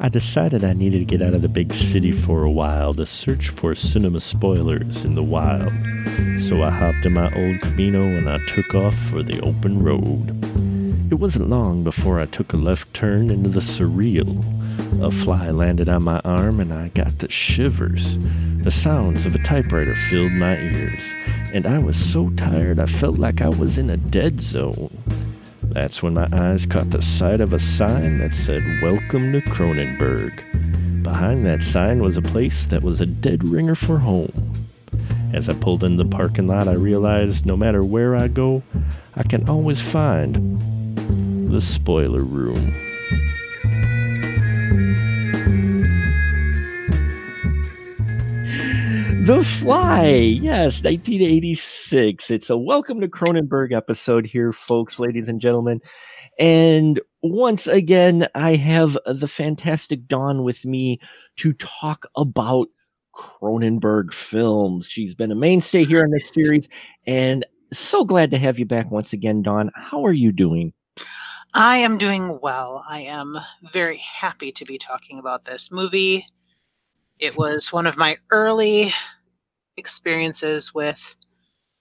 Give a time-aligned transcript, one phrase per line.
[0.00, 3.04] I decided I needed to get out of the big city for a while to
[3.04, 5.72] search for cinema spoilers in the wild.
[6.38, 10.30] So I hopped in my old Camino and I took off for the open road.
[11.10, 14.44] It wasn't long before I took a left turn into the surreal.
[15.02, 18.18] A fly landed on my arm and I got the shivers.
[18.62, 21.12] The sounds of a typewriter filled my ears,
[21.52, 24.96] and I was so tired I felt like I was in a dead zone.
[25.70, 31.02] That's when my eyes caught the sight of a sign that said, Welcome to Cronenberg.
[31.02, 34.52] Behind that sign was a place that was a dead ringer for home.
[35.34, 38.62] As I pulled in the parking lot, I realized no matter where I go,
[39.14, 40.58] I can always find
[41.52, 42.74] the spoiler room.
[49.28, 52.30] The Fly, yes, 1986.
[52.30, 55.82] It's a welcome to Cronenberg episode here, folks, ladies and gentlemen.
[56.38, 60.98] And once again, I have the fantastic Dawn with me
[61.36, 62.68] to talk about
[63.14, 64.88] Cronenberg films.
[64.88, 66.66] She's been a mainstay here in this series,
[67.06, 69.70] and so glad to have you back once again, Dawn.
[69.74, 70.72] How are you doing?
[71.52, 72.82] I am doing well.
[72.88, 73.36] I am
[73.74, 76.24] very happy to be talking about this movie.
[77.18, 78.90] It was one of my early
[79.78, 81.16] experiences with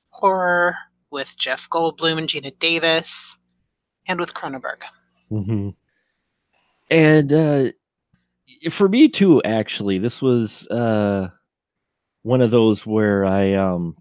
[0.09, 0.75] horror,
[1.11, 3.37] with Jeff Goldblum and Geena Davis,
[4.07, 4.83] and with Cronenberg.
[5.31, 5.69] Mm-hmm.
[6.89, 7.71] And uh,
[8.71, 11.29] for me too, actually, this was uh,
[12.21, 13.97] one of those where I um,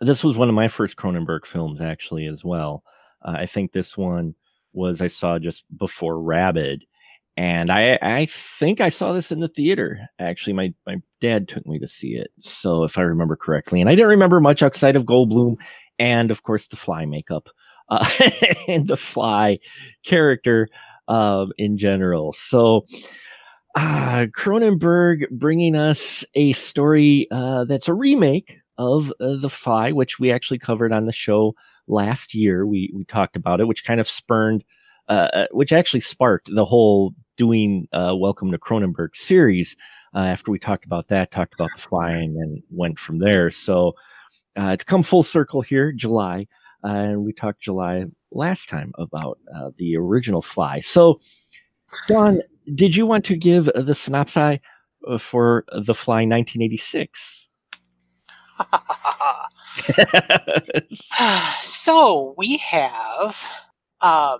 [0.00, 2.82] this was one of my first Cronenberg films, actually, as well.
[3.22, 4.34] Uh, I think this one
[4.72, 6.84] was I saw just before Rabid,
[7.36, 10.08] and I I think I saw this in the theater.
[10.18, 13.90] Actually, my my dad took me to see it, so if I remember correctly, and
[13.90, 15.56] I didn't remember much outside of Goldblum
[15.98, 17.48] and of course the Fly makeup
[17.88, 18.08] uh,
[18.68, 19.58] and the Fly
[20.04, 20.68] character
[21.08, 22.32] uh, in general.
[22.32, 22.86] So.
[23.76, 30.20] Uh, Cronenberg bringing us a story uh, that's a remake of uh, The Fly, which
[30.20, 31.56] we actually covered on the show
[31.88, 32.66] last year.
[32.66, 34.62] We we talked about it, which kind of spurned,
[35.08, 39.76] uh, uh which actually sparked the whole doing uh, Welcome to Cronenberg series.
[40.14, 43.50] Uh, after we talked about that, talked about the flying, and went from there.
[43.50, 43.94] So
[44.56, 46.46] uh, it's come full circle here, July,
[46.84, 50.80] uh, and we talked July last time about uh, the original Fly.
[50.80, 51.20] So,
[52.08, 52.40] Dawn,
[52.74, 54.58] did you want to give the synopsis
[55.18, 57.48] for the Fly 1986?
[61.60, 63.36] so we have
[64.00, 64.38] um,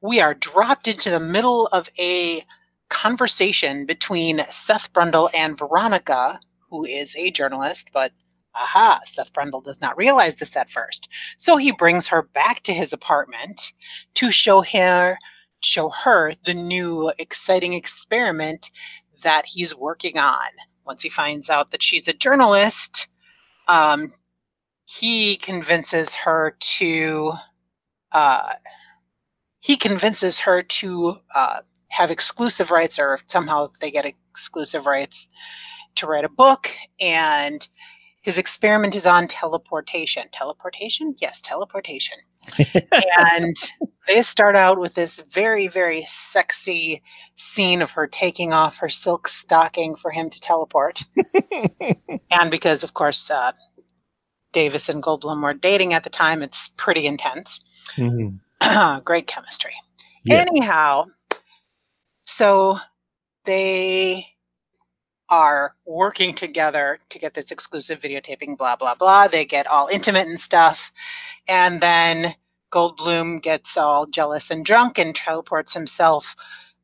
[0.00, 2.44] we are dropped into the middle of a
[2.88, 6.40] conversation between Seth Brundle and Veronica,
[6.70, 8.12] who is a journalist, but
[8.54, 11.08] aha, Seth Brundle does not realize this at first.
[11.36, 13.72] So he brings her back to his apartment
[14.14, 15.18] to show her
[15.62, 18.70] show her the new exciting experiment
[19.22, 20.48] that he's working on.
[20.86, 23.08] Once he finds out that she's a journalist,
[23.68, 24.06] um,
[24.86, 27.34] he convinces her to
[28.12, 28.54] uh,
[29.60, 35.28] he convinces her to uh, have exclusive rights, or somehow they get exclusive rights
[35.96, 36.70] to write a book.
[37.00, 37.66] And
[38.22, 40.24] his experiment is on teleportation.
[40.32, 41.14] Teleportation?
[41.20, 42.18] Yes, teleportation.
[43.18, 43.56] and
[44.06, 47.02] they start out with this very, very sexy
[47.36, 51.04] scene of her taking off her silk stocking for him to teleport.
[52.30, 53.52] and because, of course, uh,
[54.52, 57.64] Davis and Goldblum were dating at the time, it's pretty intense.
[57.96, 58.36] Mm-hmm.
[59.04, 59.74] great chemistry.
[60.24, 60.44] Yeah.
[60.48, 61.06] Anyhow,
[62.24, 62.78] so
[63.44, 64.26] they
[65.30, 69.28] are working together to get this exclusive videotaping, blah, blah, blah.
[69.28, 70.90] They get all intimate and stuff.
[71.48, 72.34] And then
[72.72, 76.34] Goldblum gets all jealous and drunk and teleports himself.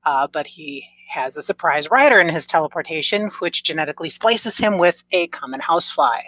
[0.04, 5.04] Uh, but he has a surprise rider in his teleportation, which genetically splices him with
[5.12, 6.20] a common housefly.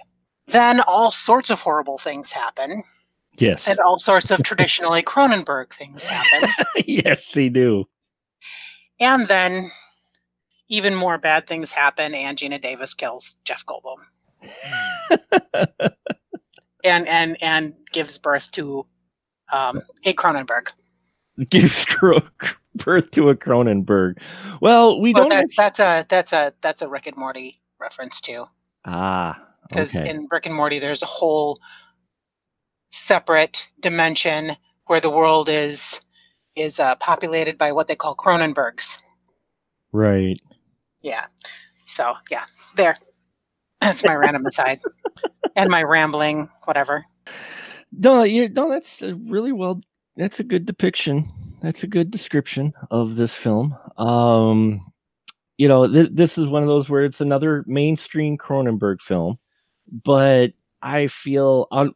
[0.48, 2.82] Then all sorts of horrible things happen.
[3.40, 3.68] Yes.
[3.68, 6.50] And all sorts of traditionally Cronenberg things happen.
[6.86, 7.86] yes, they do.
[9.00, 9.70] And then
[10.68, 14.02] even more bad things happen, and Geena Davis kills Jeff Goldblum.
[16.84, 18.86] and and and gives birth to
[19.52, 20.70] um, a Cronenberg.
[21.48, 21.86] Gives
[22.74, 24.20] birth to a Cronenberg.
[24.60, 25.30] Well, we well, don't.
[25.30, 28.46] That's that's a that's a that's a Rick and Morty reference too.
[28.84, 30.10] Ah, because okay.
[30.10, 31.58] in Rick and Morty, there's a whole
[32.90, 34.56] separate dimension
[34.86, 36.00] where the world is
[36.56, 39.00] is uh, populated by what they call Cronenbergs.
[39.92, 40.40] Right.
[41.02, 41.26] Yeah.
[41.84, 42.44] So yeah,
[42.76, 42.98] there.
[43.80, 44.80] That's my random aside,
[45.56, 47.04] and my rambling, whatever.
[47.92, 49.80] No, you no, that's really well
[50.16, 51.28] that's a good depiction.
[51.62, 53.76] That's a good description of this film.
[53.96, 54.92] Um,
[55.56, 59.38] you know, th- this is one of those where it's another mainstream Cronenberg film,
[60.04, 60.52] but
[60.82, 61.92] I feel un- uh,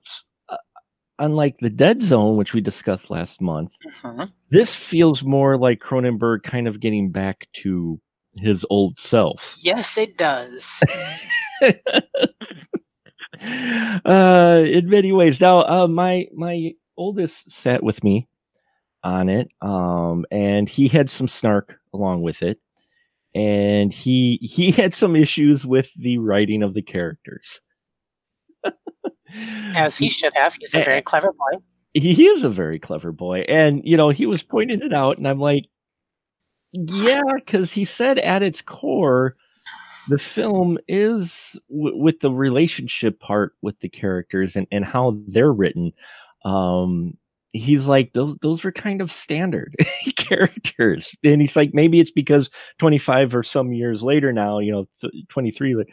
[1.19, 4.31] unlike the Dead Zone, which we discussed last month, Mhm.
[4.51, 8.01] this feels more like Cronenberg kind of getting back to
[8.37, 9.57] his old self.
[9.63, 10.83] Yes, it does.
[14.05, 15.41] uh, in many ways.
[15.41, 18.29] Now, uh, my my oldest sat with me
[19.05, 22.59] on it, um, and he had some snark along with it,
[23.35, 27.61] and he he had some issues with the writing of the characters.
[29.77, 30.55] As he should have.
[30.55, 31.59] He's a very clever boy.
[31.95, 35.29] he is a very clever boy and you know he was pointing it out and
[35.29, 35.67] i'm like
[36.73, 39.37] yeah because he said at its core
[40.09, 45.53] the film is w- with the relationship part with the characters and, and how they're
[45.53, 45.93] written
[46.47, 47.13] um
[47.53, 49.77] he's like those those were kind of standard
[50.17, 54.87] characters and he's like maybe it's because 25 or some years later now you know
[55.03, 55.85] th- 23 li-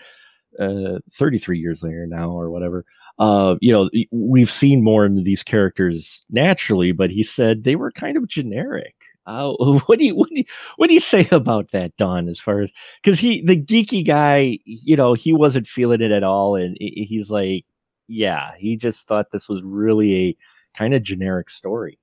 [0.59, 2.85] uh 33 years later now or whatever
[3.19, 7.91] uh, you know, we've seen more into these characters naturally, but he said they were
[7.91, 8.95] kind of generic.
[9.25, 9.51] Uh,
[9.85, 10.45] what do you what do you,
[10.77, 12.29] what do you say about that, Dawn?
[12.29, 12.71] As far as
[13.03, 17.29] because he the geeky guy, you know, he wasn't feeling it at all, and he's
[17.29, 17.65] like,
[18.07, 20.37] yeah, he just thought this was really a
[20.77, 21.99] kind of generic story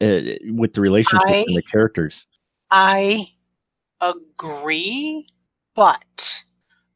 [0.00, 0.20] uh,
[0.52, 2.26] with the relationship I- and the characters.
[2.70, 3.26] I
[4.00, 5.26] agree,
[5.74, 6.44] but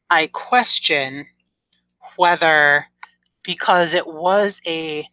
[0.09, 1.25] I question
[2.17, 2.85] whether
[3.43, 5.05] because it was a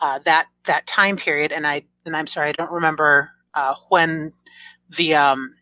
[0.00, 4.32] uh, that that time period, and I and I'm sorry, I don't remember uh, when
[4.96, 5.52] the um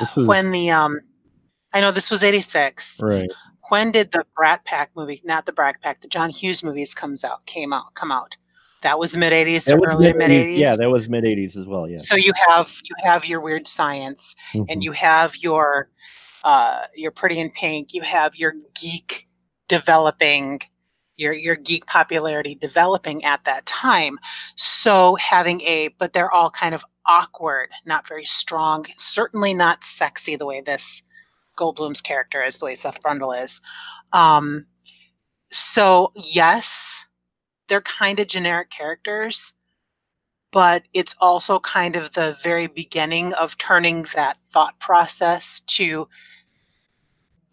[0.00, 0.96] This was- when the um
[1.72, 3.00] I know this was '86.
[3.02, 3.30] Right.
[3.70, 7.24] When did the Brat Pack movie, not the Brat Pack, the John Hughes movies comes
[7.24, 8.36] out came out come out?
[8.82, 11.56] That was the mid '80s, That was early mid mid-eighties- yeah, that was mid '80s
[11.56, 11.88] as well.
[11.88, 11.98] Yeah.
[11.98, 14.66] So you have you have your weird science, Mhm.
[14.70, 15.90] and you have your
[16.44, 17.92] uh, your pretty in pink.
[17.92, 19.27] You have your geek
[19.68, 20.60] developing,
[21.16, 24.18] your your geek popularity developing at that time.
[24.56, 30.36] So having a, but they're all kind of awkward, not very strong, certainly not sexy
[30.36, 31.02] the way this
[31.58, 33.60] Goldblum's character is, the way Seth Brundle is.
[34.12, 34.66] Um,
[35.50, 37.06] so yes,
[37.68, 39.54] they're kind of generic characters
[40.50, 46.08] but it's also kind of the very beginning of turning that thought process to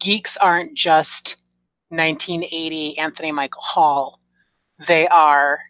[0.00, 1.36] geeks aren't just
[1.88, 4.18] 1980 Anthony Michael Hall.
[4.86, 5.60] They are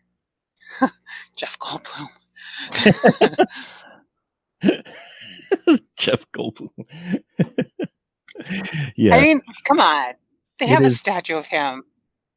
[1.36, 2.08] Jeff Goldblum.
[5.96, 6.70] Jeff Goldblum.
[8.96, 10.14] yeah, I mean, come on.
[10.58, 11.84] They It have a statue of him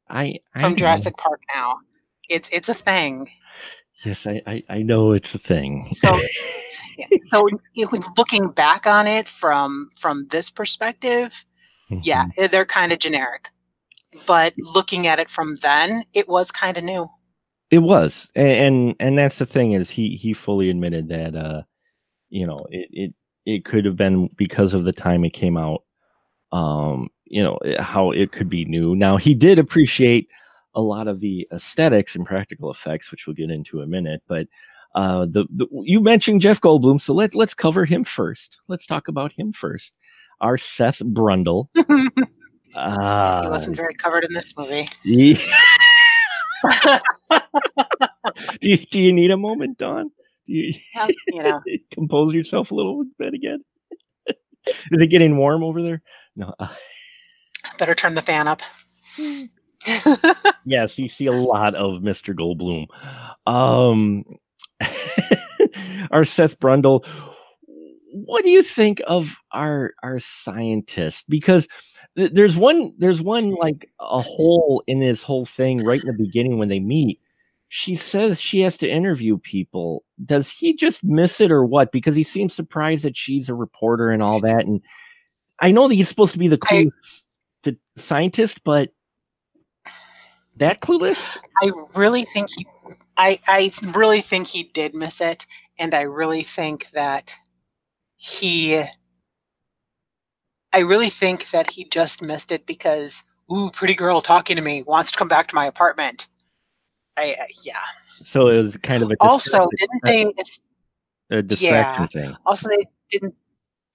[0.08, 0.76] I, I from know.
[0.78, 1.78] Jurassic Park now.
[2.28, 3.30] It's it's a thing.
[4.04, 5.88] Yes, I, I, I know it's a thing.
[5.92, 6.16] So
[7.24, 11.32] so it was looking back on it from from this perspective,
[12.02, 12.30] yeah, Mhm.
[12.38, 13.48] eh, they're kind of generic.
[14.26, 17.08] But looking at it from then, it was kind of new.
[17.70, 21.62] it was, A- and and that's the thing is he he fully admitted that uh,
[22.30, 23.14] you know, it it
[23.46, 25.84] it could have been because of the time it came out,
[26.52, 28.96] um, you know, eh, how it could be new.
[28.96, 30.28] Now he did appreciate
[30.74, 34.22] a lot of the aesthetics and practical effects, which we'll get into in a minute,
[34.28, 34.46] but.
[34.96, 38.60] Uh, the, the you mentioned Jeff Goldblum, so let let's cover him first.
[38.68, 39.94] Let's talk about him first.
[40.40, 41.68] Our Seth Brundle.
[42.72, 44.88] he Uh, wasn't very covered in this movie.
[45.04, 45.38] Ye-
[48.60, 50.10] do you do you need a moment, Dawn?
[50.46, 51.60] Do you, Yeah, you know,
[51.92, 53.64] compose yourself a little bit again?
[54.26, 56.02] Is it getting warm over there?
[56.36, 56.54] No.
[56.58, 56.68] uh,
[57.78, 58.60] better turn the fan up.
[60.66, 62.34] yes, you see a lot of Mr.
[62.34, 62.86] Goldblum.
[63.50, 64.24] Um,
[66.10, 67.06] our Seth Brundle.
[68.12, 71.28] What do you think of our our scientist?
[71.28, 71.68] Because
[72.16, 76.24] th- there's one there's one like a hole in this whole thing right in the
[76.24, 77.20] beginning when they meet.
[77.68, 80.04] She says she has to interview people.
[80.24, 81.92] Does he just miss it or what?
[81.92, 84.66] Because he seems surprised that she's a reporter and all that.
[84.66, 84.82] And
[85.60, 87.22] I know that he's supposed to be the I- clueless
[87.62, 88.90] the scientist, but
[90.56, 91.24] that clueless?
[91.62, 92.66] I really think he
[93.16, 95.46] I I really think he did miss it
[95.78, 97.34] and I really think that
[98.20, 98.84] he
[100.72, 104.82] I really think that he just missed it because ooh pretty girl talking to me
[104.82, 106.28] wants to come back to my apartment.
[107.16, 107.80] I uh, yeah.
[108.04, 110.32] So it was kind of a Also, didn't they
[111.30, 112.36] a distraction thing.
[112.44, 113.34] also they didn't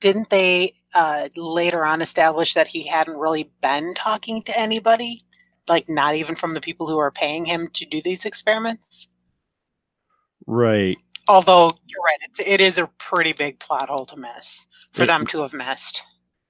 [0.01, 5.21] didn't they uh, later on establish that he hadn't really been talking to anybody
[5.67, 9.09] like not even from the people who are paying him to do these experiments
[10.47, 10.95] Right.
[11.27, 15.07] Although you're right, it's, it is a pretty big plot hole to miss for It-
[15.07, 16.03] them to have missed.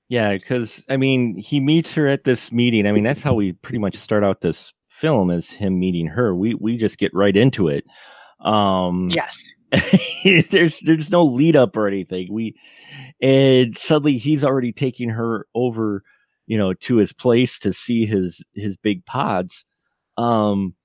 [0.07, 2.85] Yeah, because I mean, he meets her at this meeting.
[2.85, 6.35] I mean, that's how we pretty much start out this film is him meeting her.
[6.35, 7.85] We we just get right into it.
[8.41, 9.45] Um Yes.
[10.51, 12.31] there's there's no lead up or anything.
[12.31, 12.55] We
[13.19, 16.03] and suddenly he's already taking her over,
[16.45, 19.65] you know, to his place to see his his big pods.
[20.17, 20.75] Um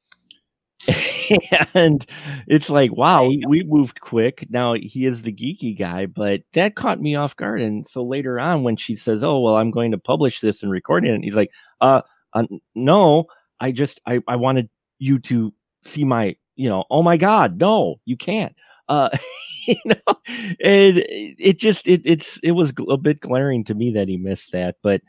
[1.75, 2.07] and
[2.47, 4.47] it's like, wow, we, we moved quick.
[4.51, 7.61] Now he is the geeky guy, but that caught me off guard.
[7.61, 10.73] And so later on, when she says, "Oh, well, I'm going to publish this and
[10.73, 12.45] record it," and he's like, "Uh, uh
[12.75, 13.27] no,
[13.61, 15.53] I just I I wanted you to
[15.85, 18.55] see my, you know, oh my god, no, you can't."
[18.89, 19.11] Uh,
[19.67, 20.15] you know,
[20.65, 24.17] and it it just it it's it was a bit glaring to me that he
[24.17, 25.03] missed that, but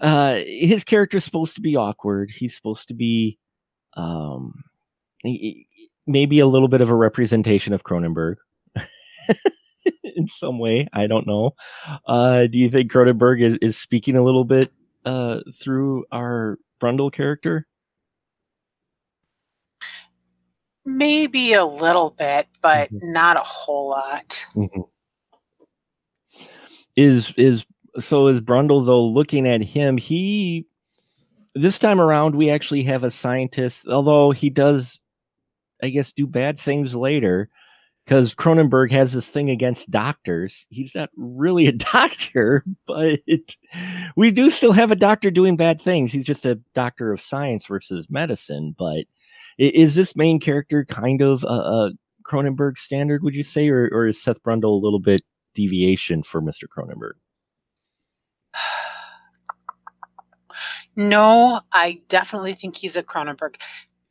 [0.00, 2.30] uh his character's supposed to be awkward.
[2.30, 3.38] He's supposed to be
[3.96, 4.64] um
[6.06, 8.36] maybe a little bit of a representation of Cronenberg
[10.04, 10.88] in some way.
[10.92, 11.52] I don't know.
[12.06, 14.72] Uh, do you think Cronenberg is, is speaking a little bit
[15.04, 17.66] uh, through our Brundle character?
[20.86, 23.02] Maybe a little bit, but Mhm.
[23.02, 24.46] not a whole lot.
[26.96, 27.64] Is is
[28.00, 29.96] so is Brundle though looking at him?
[29.98, 30.66] He
[31.54, 35.02] this time around we actually have a scientist, although he does,
[35.82, 37.48] I guess, do bad things later.
[38.04, 40.66] Because Cronenberg has this thing against doctors.
[40.68, 43.20] He's not really a doctor, but
[44.14, 46.12] we do still have a doctor doing bad things.
[46.12, 48.74] He's just a doctor of science versus medicine.
[48.78, 49.06] But
[49.56, 51.92] is this main character kind of a, a
[52.24, 55.22] Cronenberg standard, would you say, or, or is Seth Brundle a little bit
[55.54, 56.64] deviation for Mr.
[56.64, 57.12] Cronenberg?
[60.96, 63.56] No, I definitely think he's a Cronenberg.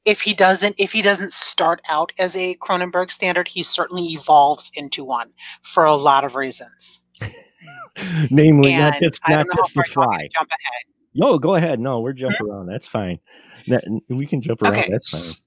[0.06, 4.70] If he doesn't, if he doesn't start out as a Cronenberg standard, he certainly evolves
[4.76, 7.02] into one for a lot of reasons.
[8.30, 10.28] Namely, not And not just the you want me fly.
[10.34, 10.84] jump ahead.
[11.14, 11.80] Yo, go ahead.
[11.80, 12.66] No, we're jump around.
[12.68, 13.20] That's fine.
[13.68, 14.74] That- we can jump around.
[14.74, 15.44] Okay, That's fine.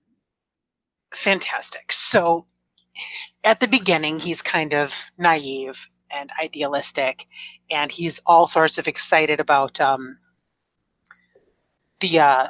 [1.12, 1.93] fantastic.
[1.93, 2.47] So,
[3.45, 7.26] at the beginning, he's kind of naive and idealistic,
[7.71, 10.16] and he's all sorts of excited about um,
[12.00, 12.49] the uh,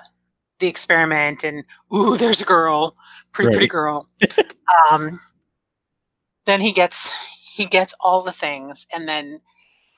[0.58, 1.44] the experiment.
[1.44, 2.94] And ooh, there's a girl,
[3.32, 4.08] pretty pretty girl.
[4.90, 5.20] um,
[6.44, 7.12] then he gets
[7.42, 9.40] he gets all the things, and then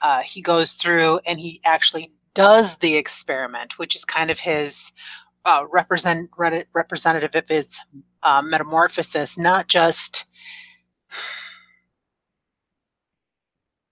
[0.02, 4.92] uh, he goes through and he actually does the experiment, which is kind of his
[5.44, 7.80] uh, represent re- representative of his
[8.22, 10.26] uh, metamorphosis, not just.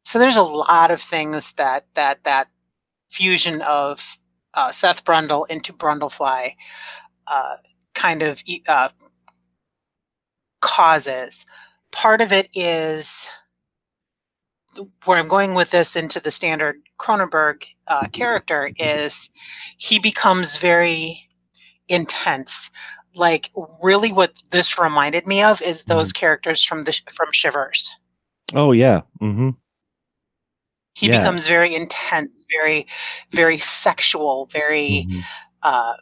[0.05, 2.49] So there's a lot of things that that that
[3.11, 4.19] fusion of
[4.57, 6.55] uh, Seth Brundle into Brundlefly
[7.27, 7.57] uh,
[7.95, 8.89] kind of uh,
[10.61, 11.47] causes.
[11.93, 13.29] Part of it is
[15.05, 19.31] where I'm going with this into the standard Cronenberg uh, character is
[19.79, 21.29] he becomes very
[21.89, 22.71] intense.
[23.15, 23.51] Like
[23.83, 27.91] really, what this reminded me of is those characters from the from Shivers.
[28.55, 29.03] Oh yeah.
[29.23, 29.51] Mm-hmm.
[30.97, 31.19] He Yeah.
[31.19, 32.87] becomes very intense, very,
[33.31, 35.23] very sexual, very Mhm.
[35.63, 35.95] uh,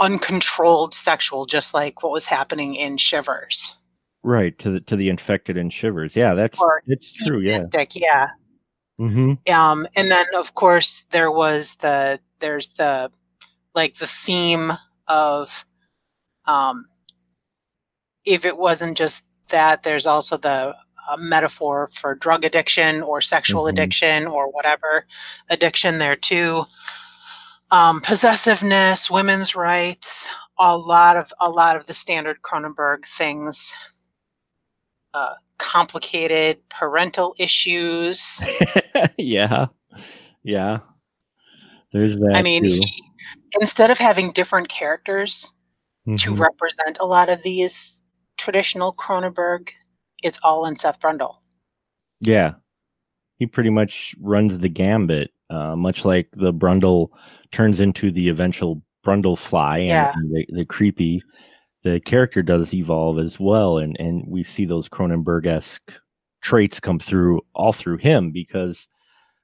[0.00, 3.76] uncontrolled sexual, just like what was happening in Shivers.
[4.22, 6.16] Right to the to the infected in shivers.
[6.16, 7.40] Yeah, that's Or it's true.
[7.40, 7.66] Yeah.
[7.92, 8.30] Yeah.
[8.98, 9.52] Mm-hmm.
[9.52, 13.10] um and then of course there was the there's the
[13.74, 14.72] like the theme
[15.08, 15.64] of
[16.44, 16.84] um
[18.26, 20.76] if it wasn't just that there's also the
[21.08, 23.70] uh, metaphor for drug addiction or sexual Mhm.
[23.70, 25.06] addiction or whatever
[25.48, 26.64] addiction there too
[27.70, 30.28] um possessiveness women's rights
[30.58, 33.74] a lot of a lot of the standard cronenberg things
[35.14, 38.44] uh complicated parental issues
[39.18, 39.66] yeah.
[40.42, 40.78] Yeah.
[41.92, 42.32] There's that.
[42.34, 42.82] I mean, he,
[43.60, 45.52] instead of having different characters
[46.18, 46.38] to Mhm.
[46.40, 48.04] represent a lot of these
[48.38, 49.70] traditional Cronenberg,
[50.22, 51.36] it's all in Seth Brundle.
[52.20, 52.54] Yeah.
[53.38, 57.08] He pretty much runs the gambit, uh, much like the Brundle
[57.52, 60.12] turns into the eventual Brundle fly and, Yeah.
[60.14, 61.22] and the, the creepy.
[61.82, 65.90] The character does evolve as well, and, and we see those Cronenberg esque
[66.42, 68.86] traits come through all through him because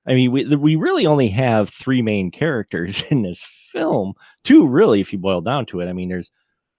[0.06, 3.42] I mean we we really only have three main characters in this
[3.72, 4.12] film.
[4.44, 5.88] Two really, if you boil down to it.
[5.88, 6.30] I mean there's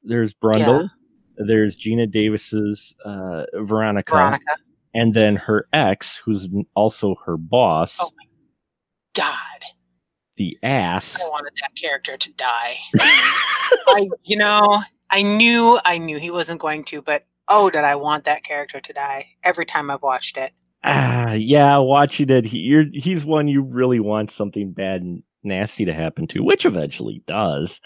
[0.03, 0.89] there's Brundle,
[1.37, 4.55] there's Geena Davis's uh, Veronica, Veronica.
[4.93, 8.11] and then her ex, who's also her boss, Oh.
[8.17, 8.25] my
[9.15, 9.63] God,
[10.35, 11.21] the ass.
[11.21, 12.75] I wanted that character to die.
[12.99, 17.95] I, you know, I knew, I knew he wasn't going to, but oh, did I
[17.95, 20.51] want that character to die every time I've watched it.
[20.83, 25.93] Ah, yeah, watching it, he, he's one you really want something bad and nasty to
[25.93, 27.81] happen to, which eventually does.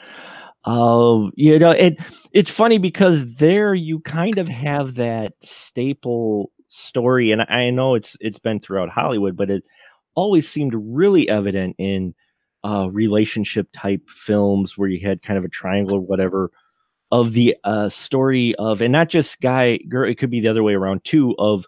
[0.63, 1.97] Uh, you know, it
[2.33, 8.15] it's funny because there you kind of have that staple story, and I know it's
[8.21, 9.63] it's been throughout Hollywood, but it
[10.15, 12.13] always seemed really evident in
[12.63, 16.51] uh, relationship type films where you had kind of a triangle or whatever
[17.11, 20.63] of the uh, story of, and not just guy girl, it could be the other
[20.63, 21.65] way around too, of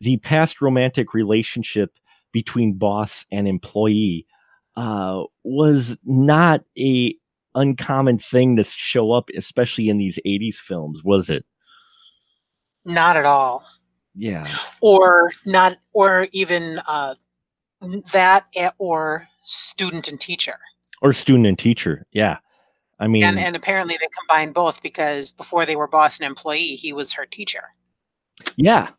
[0.00, 1.96] the past romantic relationship
[2.32, 4.26] between boss and employee
[4.76, 7.14] uh, was not a
[7.54, 11.44] uncommon thing to show up, especially in these 80s films, was it?
[12.84, 13.64] Not at all.
[14.14, 14.46] Yeah.
[14.80, 17.14] Or not, or even uh,
[18.12, 18.46] that,
[18.78, 20.58] or student and teacher.
[21.02, 22.06] Or student and teacher.
[22.12, 22.38] Yeah.
[22.98, 26.76] I mean, and, and apparently they combined both because before they were boss and employee,
[26.76, 27.64] he was her teacher.
[28.56, 28.90] Yeah.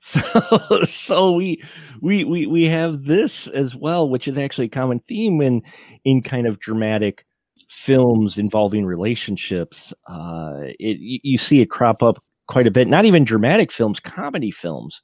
[0.00, 1.60] So, so we,
[2.00, 5.60] we, we, we have this as well, which is actually a common theme in,
[6.04, 7.26] in kind of dramatic
[7.68, 9.92] films involving relationships.
[10.06, 14.50] Uh, it, you see it crop up quite a bit, not even dramatic films, comedy
[14.50, 15.02] films.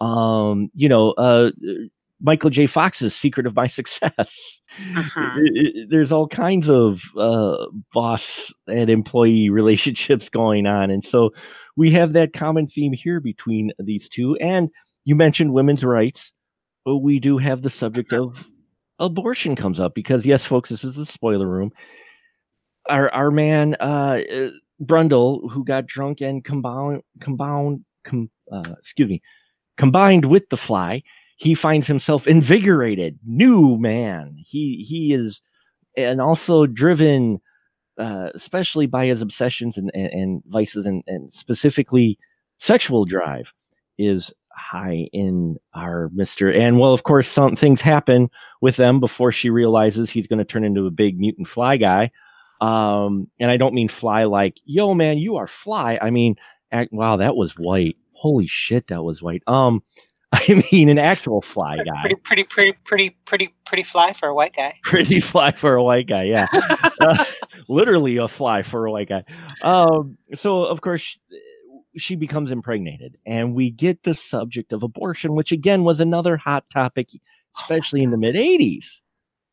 [0.00, 1.50] Um, you know, uh,
[2.20, 2.66] Michael J.
[2.66, 4.60] Fox's Secret of My Success.
[4.96, 5.34] Uh-huh.
[5.38, 10.90] It, it, there's all kinds of uh, boss and employee relationships going on.
[10.90, 11.30] And so
[11.76, 14.36] we have that common theme here between these two.
[14.36, 14.70] And
[15.04, 16.32] you mentioned women's rights,
[16.84, 18.48] but we do have the subject of
[18.98, 21.72] abortion comes up because, yes, folks, this is the spoiler room.
[22.88, 24.50] Our, our man, uh, uh
[24.82, 29.22] Brundle, who got drunk and combined, combined, com, uh, excuse me,
[29.76, 31.02] combined with the fly,
[31.36, 34.36] he finds himself invigorated, new man.
[34.38, 35.40] He he is,
[35.96, 37.40] and also driven,
[37.98, 42.18] uh, especially by his obsessions and, and, and vices, and, and specifically
[42.58, 43.52] sexual drive,
[43.98, 46.50] is high in our Mister.
[46.52, 50.44] And well, of course, some things happen with them before she realizes he's going to
[50.44, 52.10] turn into a big mutant fly guy.
[52.60, 55.98] Um, and I don't mean fly like, yo, man, you are fly.
[56.00, 56.36] I mean,
[56.70, 57.96] act, wow, that was white.
[58.12, 59.42] Holy shit, that was white.
[59.46, 59.82] Um,
[60.32, 62.02] I mean, an actual fly guy.
[62.02, 64.74] Pretty, pretty, pretty, pretty, pretty, pretty fly for a white guy.
[64.82, 66.22] Pretty fly for a white guy.
[66.22, 66.46] Yeah,
[67.00, 67.24] uh,
[67.68, 69.24] literally a fly for a white guy.
[69.62, 71.18] Um, so of course
[71.96, 76.64] she, becomes impregnated, and we get the subject of abortion, which again was another hot
[76.70, 77.08] topic,
[77.58, 79.00] especially in the mid '80s.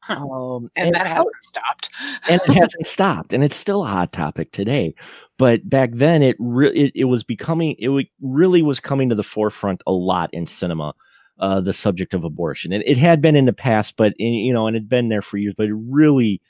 [0.07, 1.89] Um, and, and, that hasn't stopped.
[2.29, 4.95] and it hasn't stopped, and it's still a hot topic today.
[5.37, 9.15] But back then, it really it, it, was becoming it w- really was coming to
[9.15, 10.93] the forefront a lot in cinema.
[11.39, 14.51] Uh, the subject of abortion, and it had been in the past, but in, you
[14.51, 15.53] know, and it had been there for years.
[15.57, 16.41] But it really,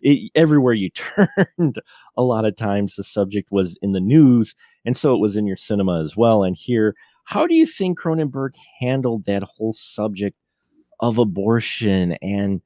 [0.00, 1.80] it, everywhere you turned,
[2.16, 5.46] a lot of times the subject was in the news, and so it was in
[5.46, 6.44] your cinema as well.
[6.44, 10.36] And here, how do you think Cronenberg handled that whole subject
[11.00, 12.60] of abortion and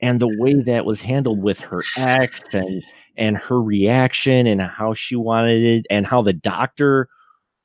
[0.00, 2.82] and the way that was handled with her ex and
[3.16, 7.08] and her reaction and how she wanted it and how the doctor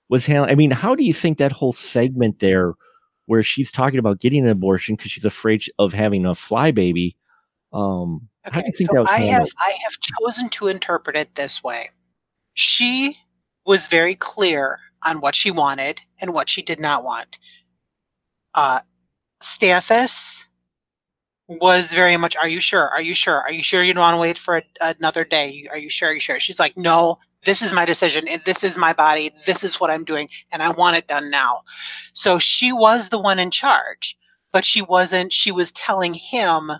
[0.10, 0.52] was handling.
[0.52, 2.74] I mean, how do you think that whole segment there,
[3.26, 7.16] where she's talking about getting an abortion because she's afraid of having a fly baby?
[7.72, 11.90] Um, okay, so I have I have chosen to interpret it this way.
[12.54, 13.18] She
[13.66, 17.40] was very clear on what she wanted and what she did not want.
[18.56, 18.80] Uh,
[19.42, 20.44] Stathis
[21.48, 22.90] was very much, Are you sure?
[22.90, 23.42] Are you sure?
[23.42, 25.68] Are you sure you don't want to wait for a, another day?
[25.72, 26.10] Are you sure?
[26.10, 26.40] Are you sure?
[26.40, 29.32] She's like, No, this is my decision and this is my body.
[29.46, 31.62] This is what I'm doing and I want it done now.
[32.14, 34.18] So she was the one in charge,
[34.52, 36.72] but she wasn't, she was telling him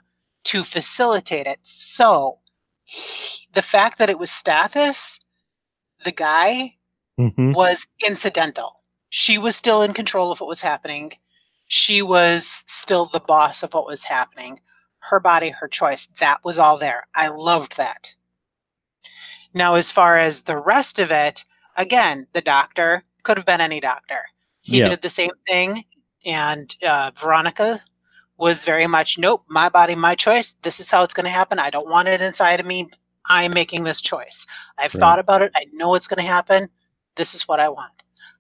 [0.46, 1.60] to facilitate it.
[1.62, 2.40] So
[2.84, 5.20] he, the fact that it was Stathis,
[6.06, 6.76] the guy,
[7.20, 7.52] mm-hmm.
[7.54, 8.74] was incidental.
[9.10, 11.14] She was still in control of what was happening
[11.70, 14.60] she was still the boss of what was happening.
[15.00, 16.08] Her body, her choice.
[16.20, 17.08] That was all there.
[17.16, 18.16] I loved that.
[19.54, 21.46] Now, as far as the rest of it,
[21.78, 24.26] again, the doctor could have been any doctor.
[24.62, 24.90] He yeah.
[24.90, 25.86] did the same thing.
[26.26, 27.80] And uh, Veronica
[28.40, 30.54] was very much, nope, my body, my choice.
[30.64, 31.60] This is how it's going to happen.
[31.60, 32.88] I don't want it inside of me.
[33.26, 34.48] I'm making this choice.
[34.78, 35.00] I've right.
[35.00, 35.52] thought about it.
[35.56, 36.70] I know it's going to happen.
[37.16, 37.92] This is what I want.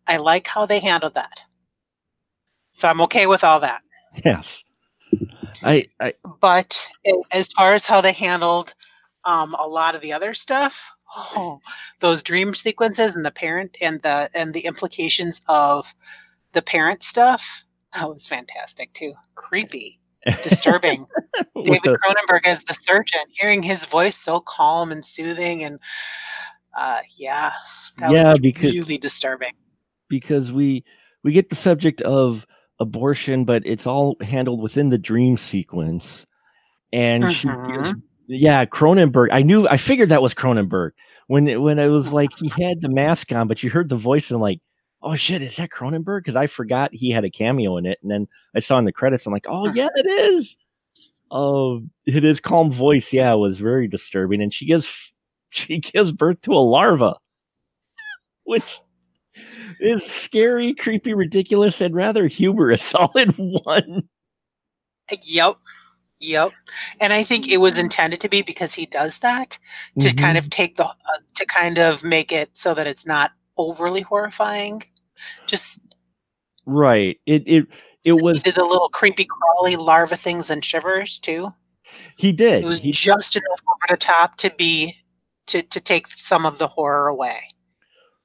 [0.07, 1.41] I like how they handled that.
[2.73, 3.83] So I'm okay with all that.
[4.23, 4.63] Yes.
[5.63, 6.87] I, I but
[7.31, 8.73] as far as how they handled
[9.25, 11.59] um, a lot of the other stuff, oh,
[11.99, 15.93] those dream sequences and the parent and the and the implications of
[16.53, 19.13] the parent stuff, that was fantastic too.
[19.35, 19.99] Creepy,
[20.43, 21.05] disturbing.
[21.55, 21.97] David the...
[21.97, 25.79] Cronenberg as the surgeon, hearing his voice so calm and soothing and
[26.77, 27.51] Uh, yeah,
[27.97, 29.53] that Yeah, was because- really disturbing.
[30.07, 30.83] because we
[31.23, 32.45] we get the subject of
[32.79, 36.25] abortion, but it's all handled within the dream sequence.
[36.93, 38.01] And she gives Mhm.
[38.27, 39.29] yeah, Cronenberg.
[39.31, 40.91] I knew I figured that was Cronenberg
[41.27, 44.31] when when it was like he had the mask on, but you heard the voice
[44.31, 44.59] and like,
[45.01, 46.19] oh shit, is that Cronenberg?
[46.19, 48.91] Because I forgot he had a cameo in it, and then I saw in the
[48.91, 50.57] credits, I'm like, oh yeah, it is.
[51.31, 53.13] Um, it is calm voice.
[53.13, 55.13] Yeah, it was very disturbing, and she gives
[55.49, 57.15] she gives birth to a larva,
[58.43, 58.79] which
[59.79, 64.09] is scary, creepy, ridiculous, and rather humorous all in one.
[65.23, 65.55] Yep.
[66.21, 66.51] Yep.
[66.99, 69.57] And I think it was intended to be because he does that
[70.01, 70.39] to kind Mhm.
[70.39, 70.93] of take the uh,
[71.35, 74.81] to kind of make it so that it's not overly horrifying.
[75.45, 75.81] Just
[76.65, 77.19] right.
[77.27, 77.67] It it
[78.03, 81.49] it he was did the little creepy crawly larva things and shivers too.
[82.17, 84.95] he did It was he just enough over the top to be
[85.47, 87.39] to to take some of the horror away.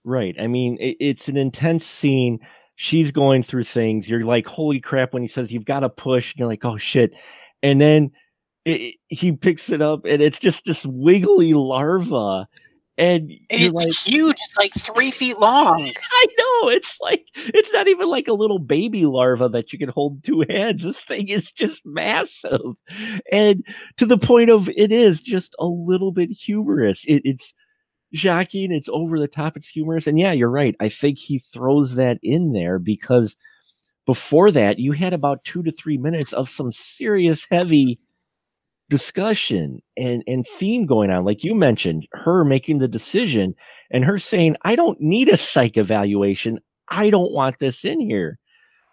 [0.05, 0.37] Right.
[0.39, 2.39] I mean, it, it's an intense scene.
[2.77, 4.09] She's going through things.
[4.09, 6.77] You're like, holy crap, when he says you've got to push, and you're like, oh
[6.77, 7.15] shit.
[7.63, 8.11] And then
[8.67, 12.47] it- he picks it up, and it's just this wiggly larva.
[12.97, 14.37] And And it's like, huge.
[14.39, 15.91] It's like three feet long.
[16.13, 16.69] I know.
[16.69, 20.45] It's like, it's not even like a little baby larva that you can hold two
[20.49, 20.83] hands.
[20.85, 22.77] This thing is just massive.
[23.33, 27.05] And to the point of it is just a little bit humorous.
[27.07, 27.53] It, it's
[28.13, 28.71] shocking.
[28.71, 29.57] It's over the top.
[29.57, 30.07] It's humorous.
[30.07, 30.77] And yeah, you're right.
[30.79, 33.37] I think he throws that in there because
[34.07, 37.99] before that, you had about two to three minutes of some serious, heavy
[38.95, 43.53] discussion and and theme going on like you mentioned her making the decision
[43.91, 46.61] and her saying i don't need a psych evaluation.
[46.89, 48.39] I don't want this in here.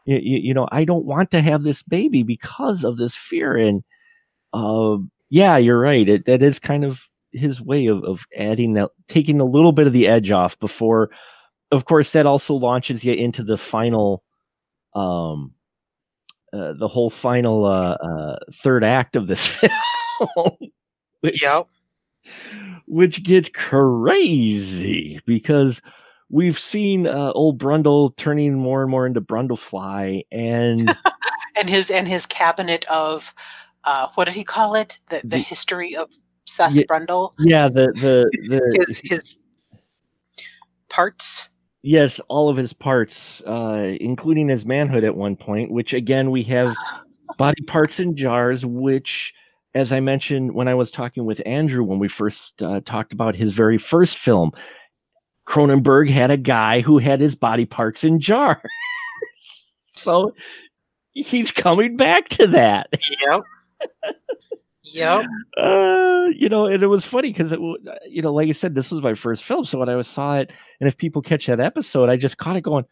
[0.06, 3.56] You, you, know i don't want to have this baby because of this fear.
[3.56, 3.84] And
[4.54, 4.98] uh,
[5.30, 6.10] yeah you're right.
[6.10, 9.86] It, that is kind of his way of, of adding that taking a little bit
[9.86, 11.12] of the edge off before
[11.72, 14.24] of course that also launches you into the final
[14.96, 15.54] um
[16.54, 19.48] uh, the whole final uh, uh, third act of this
[20.28, 20.52] film,
[21.22, 21.68] which, Yep.
[22.86, 25.82] which gets crazy because
[26.30, 30.96] we've seen uh, old Brundle turning more and more into Brundlefly, and
[31.58, 33.36] And his and his cabinet of
[33.84, 34.98] uh what did he call it?
[35.10, 36.10] The the, The- history of
[36.46, 37.34] Seth Brundle.
[37.40, 39.40] yeah, the the the His his
[40.90, 41.50] parts.
[41.84, 46.44] Yes, all of his parts, uh, including his manhood at one point, which again we
[46.44, 46.76] have
[47.38, 49.34] body parts in jars, which,
[49.74, 53.36] as I mentioned when I was talking with Andrew when we first uh, talked about
[53.36, 54.52] his very first film,
[55.48, 58.58] Cronenberg had a guy who had his body parts in jars.
[59.86, 60.34] so
[61.14, 62.90] he's coming back to that.
[63.22, 63.42] Yep.
[64.94, 65.26] yep.
[65.58, 67.78] Uh, you know, and it was funny because it, w-
[68.08, 69.66] you know, like I said, this was my first film.
[69.66, 72.56] So when I was saw it, and if people catch that episode, I just caught
[72.58, 72.86] it going,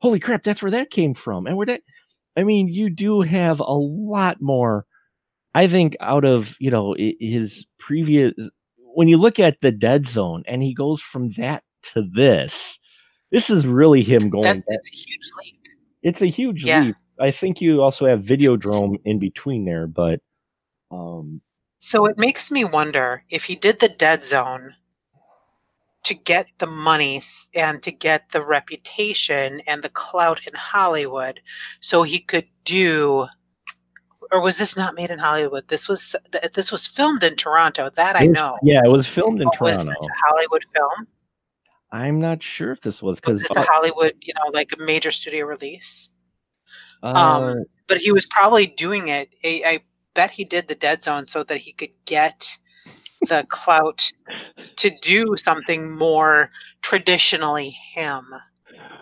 [0.00, 1.80] "Holy crap, that's where that came from!" And where that,
[2.36, 4.86] I mean, you do have a lot more.
[5.54, 8.32] I think out of you know his previous,
[8.78, 11.62] when you look at the Dead Zone, and he goes from that
[11.94, 12.78] to this,
[13.30, 14.42] this is really him going.
[14.42, 15.60] That, that's a huge leap.
[16.02, 16.82] it's a huge Yeah.
[16.84, 16.96] leap.
[17.20, 20.20] I think you also have Videodrome in between there, but
[20.94, 21.40] um,
[21.78, 24.74] So it makes me wonder if he did the dead zone
[26.04, 27.22] to get the money
[27.54, 31.40] and to get the reputation and the clout in Hollywood
[31.80, 33.26] so he could do
[34.32, 35.68] or was this not made in Hollywood?
[35.68, 36.16] This was
[36.54, 37.88] this was filmed in Toronto.
[37.90, 38.58] That I know.
[38.62, 39.90] yeah, it was filmed in Or was Toronto.
[39.92, 41.08] this a Hollywood film?
[41.92, 45.12] I'm not sure if this was because this a Hollywood, you know, like a major
[45.12, 46.08] studio release?
[47.04, 49.32] uh, um, But he was probably doing it.
[49.44, 49.80] I, I
[50.14, 52.56] bet he did the Dead Zone so that he could get
[53.28, 54.10] the clout
[54.76, 56.50] to do something more
[56.82, 58.24] traditionally him.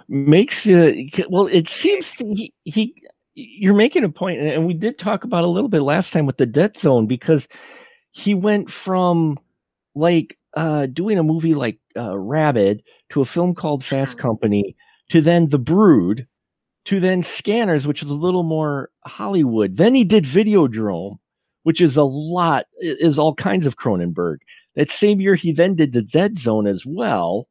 [0.09, 1.47] makes it well.
[1.47, 2.95] It seems to, he he.
[3.35, 6.37] You're making a point, and- we did talk about a little bit last time with
[6.37, 7.49] the Dead Zone because
[8.11, 9.39] he went from
[9.95, 14.21] like uh doing a movie like uh Rabid to a film called Fast Mhm.
[14.21, 14.77] Company
[15.11, 16.27] to then The Brood
[16.87, 19.77] to then Scanners, which is a little more Hollywood.
[19.77, 21.19] Then he did Videodrome,
[21.63, 24.39] which is a lot is all kinds of Cronenberg.
[24.75, 27.47] That same year he then did The Dead Zone as well,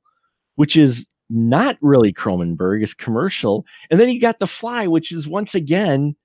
[0.56, 3.66] which is not really Cronenberg, is commercial.
[3.90, 6.16] And then he got The Fly, which is once again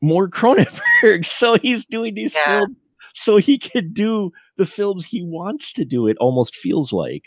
[0.00, 1.24] more Cronenberg.
[1.26, 2.60] So he's doing these Yeah.
[2.60, 2.76] films
[3.12, 6.06] so he could do the films he wants to do.
[6.06, 7.24] It almost feels like.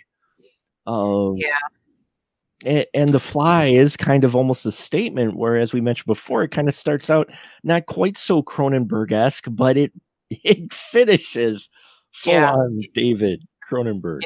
[0.87, 1.57] Um, Yeah.
[2.65, 6.51] And, the fly is kind of almost a statement where as we mentioned before it
[6.51, 7.29] kind of starts out
[7.63, 9.91] not quite so cronenberg-esque but it
[10.29, 11.69] it finishes
[12.11, 12.53] full Yeah.
[12.53, 14.21] on david cronenberg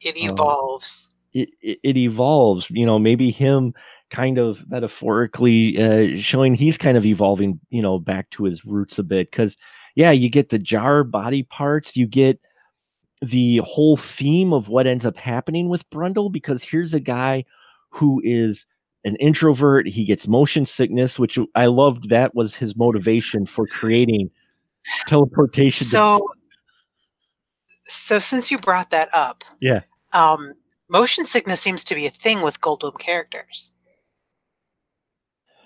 [0.00, 1.10] it evolves.
[1.10, 2.70] Um, it, it, it evolves.
[2.70, 3.74] You know, maybe him
[4.10, 7.60] kind of metaphorically uh, showing he's kind of evolving.
[7.70, 9.56] You know, back to his roots a bit because
[9.94, 12.46] yeah, you get the jar body parts, you get
[13.22, 17.44] the whole theme of what ends up happening with Brundle because here's a guy
[17.90, 18.66] who is
[19.04, 19.88] an introvert.
[19.88, 22.08] He gets motion sickness, which I loved.
[22.08, 24.30] That was his motivation for creating
[25.06, 25.86] teleportation.
[25.86, 26.28] So,
[27.84, 29.80] so since you brought that up, yeah,
[30.12, 30.54] um,
[30.88, 33.74] motion sickness seems to be a thing with Goldblum characters.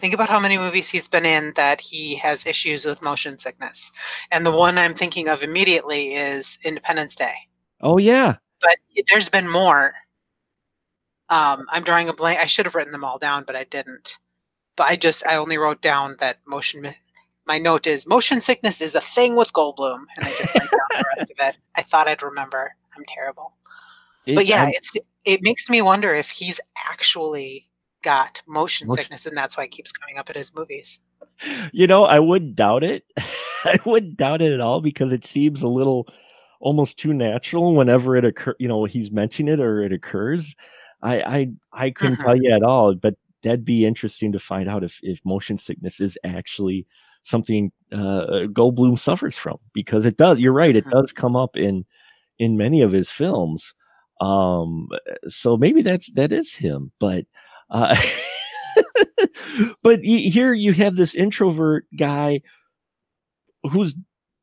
[0.00, 3.90] Think about how many movies he's been in that he has issues with motion sickness.
[4.30, 7.32] And the one I'm thinking of immediately is Independence Day.
[7.80, 8.36] Oh, yeah.
[8.60, 8.76] But
[9.10, 9.94] there's been more.
[11.28, 12.38] Um, I'm drawing a blank.
[12.40, 14.18] I should have written them all down, but I didn't.
[14.76, 16.86] But I just, I only wrote down that motion.
[17.46, 20.00] My note is motion sickness is a thing with Goldblum.
[20.16, 21.56] And I just write down the rest of it.
[21.76, 22.74] I thought I'd remember.
[22.96, 23.54] I'm terrible.
[24.26, 24.92] It, but yeah, I, it's
[25.24, 26.60] it makes me wonder if he's
[26.90, 27.68] actually
[28.02, 31.00] got motion, motion sickness, and that's why it keeps coming up in his movies.
[31.72, 33.04] You know, I wouldn't doubt it.
[33.64, 36.06] I wouldn't doubt it at all because it seems a little
[36.60, 38.54] almost too natural whenever it occur.
[38.58, 40.54] You know, he's mentioning it or it occurs.
[41.04, 42.24] I I I couldn't mm-hmm.
[42.24, 46.00] tell you at all, but that'd be interesting to find out if if motion sickness
[46.00, 46.86] is actually
[47.22, 50.38] something uh, Goldblum suffers from because it does.
[50.38, 50.98] You're right; it mm-hmm.
[50.98, 51.84] does come up in
[52.38, 53.74] in many of his films.
[54.20, 54.88] Um,
[55.28, 57.26] so maybe that's that is him, but
[57.70, 57.96] uh,
[59.82, 62.40] but here you have this introvert guy
[63.70, 63.94] who's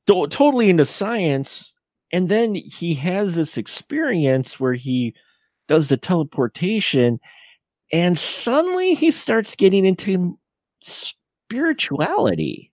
[0.05, 1.73] do- totally into science,
[2.11, 5.15] and then he has this experience where he
[5.71, 7.19] does the teleportation,
[7.93, 10.37] and suddenly he starts getting into
[10.81, 12.71] spirituality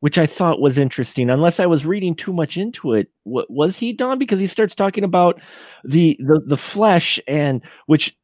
[0.00, 1.30] which I thought was interesting.
[1.30, 4.18] Unless I was reading too much into it, what was he Dawn?
[4.18, 5.40] Because he starts talking about
[5.84, 8.16] the the the flesh and which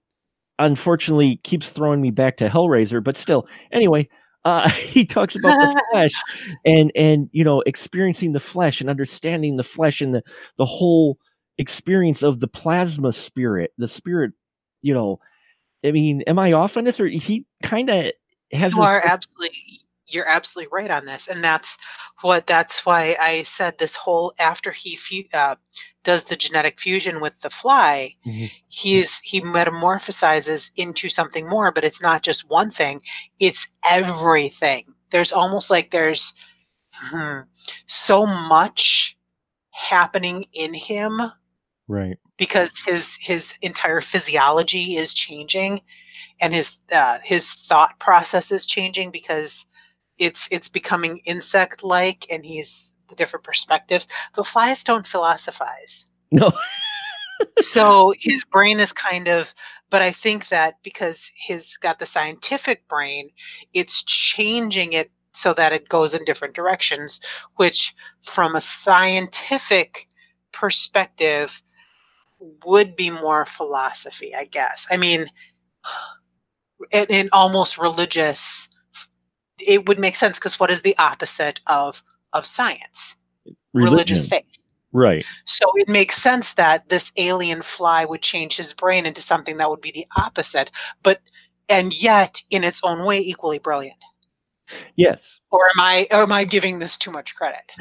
[0.59, 4.09] unfortunately keeps throwing me back to Hellraiser, but still, anyway,
[4.45, 6.13] uh, he talks about the flesh
[6.65, 10.23] and and you know experiencing the flesh and understanding the flesh and the
[10.59, 11.19] the whole
[11.63, 14.33] experience of the plasma spirit, the spirit.
[14.83, 15.21] You know,
[15.85, 18.13] I mean, am I off on this, or he kind of
[18.53, 18.75] has?
[18.75, 19.57] You are absolutely.
[20.09, 21.79] You're absolutely right on this, and that's
[22.21, 22.47] what.
[22.47, 24.99] That's why I said this whole after he
[25.33, 25.55] uh,
[26.05, 28.47] does the genetic fusion with the fly, mm-hmm.
[28.69, 33.01] he's he metamorphosizes into something more, but it's not just one thing,
[33.39, 34.85] it's everything.
[35.11, 36.35] There's almost like there's
[36.95, 37.41] hmm,
[37.87, 39.17] so much
[39.71, 41.21] happening in him.
[41.93, 42.19] Right.
[42.39, 45.83] Because his his entire physiology is changing
[46.41, 49.67] and his uh, his thought process is changing because
[50.17, 54.09] it's it's becoming insect like and he's the different perspectives.
[54.35, 56.07] But flies don't philosophize.
[56.31, 56.51] No.
[57.59, 59.53] so his brain is kind of
[59.91, 63.29] but I think that because he's got the scientific brain,
[63.75, 67.21] it's changing it so that it goes in different directions,
[67.57, 70.09] which from a scientific
[70.53, 71.61] perspective
[72.65, 74.87] would be more philosophy, I guess.
[74.91, 75.27] I mean,
[76.93, 78.69] in, in almost religious,
[79.61, 82.03] it would make sense because what is the opposite of
[82.33, 83.17] of science,
[83.75, 83.93] Religion.
[83.93, 84.59] religious faith.
[84.93, 85.25] Right.
[85.47, 89.71] So it makes sense that this alien fly would change his brain into something that
[89.71, 90.71] would be the opposite,
[91.03, 91.21] but
[91.69, 94.03] and yet in its own way equally brilliant.
[94.97, 95.41] Yes.
[95.51, 97.73] Or am I or am I giving this too much credit?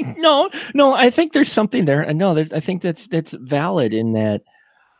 [0.16, 2.12] no, no, I think there's something there.
[2.12, 4.42] No, there, I think that's that's valid in that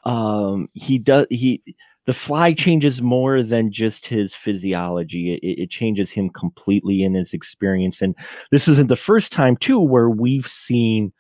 [0.05, 1.63] um he does he
[2.09, 5.35] the fly changes more than just his physiology.
[5.35, 8.01] It, it, changes him completely in his experience.
[8.01, 8.17] And
[8.51, 11.13] this isn't the first time, too, where we've seen,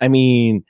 [0.00, 0.64] I mean,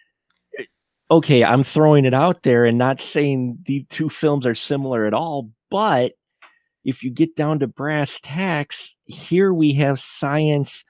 [1.09, 5.15] okay, I'm throwing it out there and not saying the two films are similar at
[5.15, 6.15] all, but
[6.85, 10.85] if you get down to brass tacks, here we have science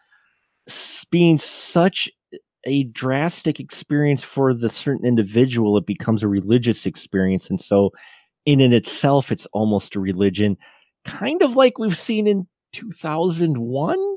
[1.11, 2.09] being such
[2.65, 7.49] a drastic experience for the certain individual, it becomes a religious experience.
[7.49, 7.91] And so
[8.45, 10.57] in and itself, it's almost a religion,
[11.05, 14.17] kind of like we've seen in 2001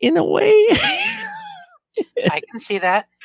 [0.00, 0.66] in a way.
[2.30, 3.06] I can see that.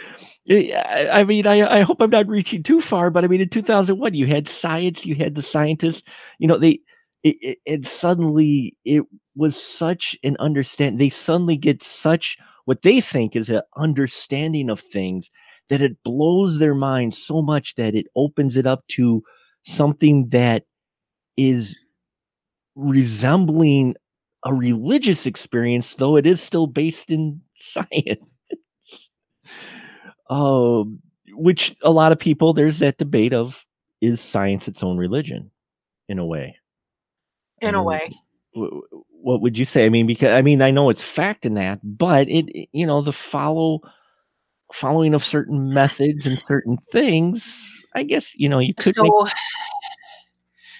[0.49, 0.75] Eh,
[1.09, 4.13] I mean, I, I hope I'm not reaching too far, but I mean, in 2001,
[4.13, 6.03] you had science, you had the scientists,
[6.37, 6.81] you know, they,
[7.23, 9.03] it, it, suddenly it
[9.35, 10.99] was such an understand.
[10.99, 15.31] They suddenly get such what they think is an understanding of things
[15.69, 19.23] that it blows their mind so much that it opens it up to
[19.63, 20.65] something that
[21.37, 21.77] is
[22.75, 23.95] resembling
[24.45, 28.19] a religious experience, though it is still based in science.
[30.29, 30.99] um,
[31.35, 33.65] which a lot of people there's that debate of
[34.01, 35.49] is science its own religion
[36.09, 36.55] in a way
[37.63, 38.11] in a way.
[38.53, 39.85] What would you say?
[39.85, 43.01] I mean because i mean i know it's fact in that but it you know
[43.01, 43.79] the follow
[44.73, 49.33] following of certain methods and certain things i guess you know you could so make...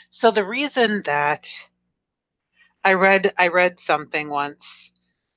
[0.10, 1.48] so the reason that
[2.84, 4.92] i read i read something once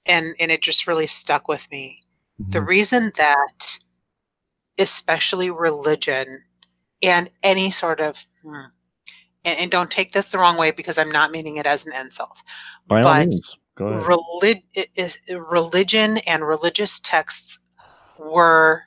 [0.06, 2.02] and and it just really stuck with me.
[2.40, 2.50] Mm-hmm.
[2.50, 3.78] the reason that
[4.78, 6.42] especially religion
[7.02, 8.66] and any sort of hmm,
[9.46, 11.94] and, and, don't take this the wrong way because I'm not meaning it as an
[11.94, 12.42] insult.
[12.87, 13.56] By but all means.
[13.76, 14.06] Go ahead.
[14.06, 14.62] Relig-
[15.30, 17.61] religion and religious texts
[18.18, 18.82] were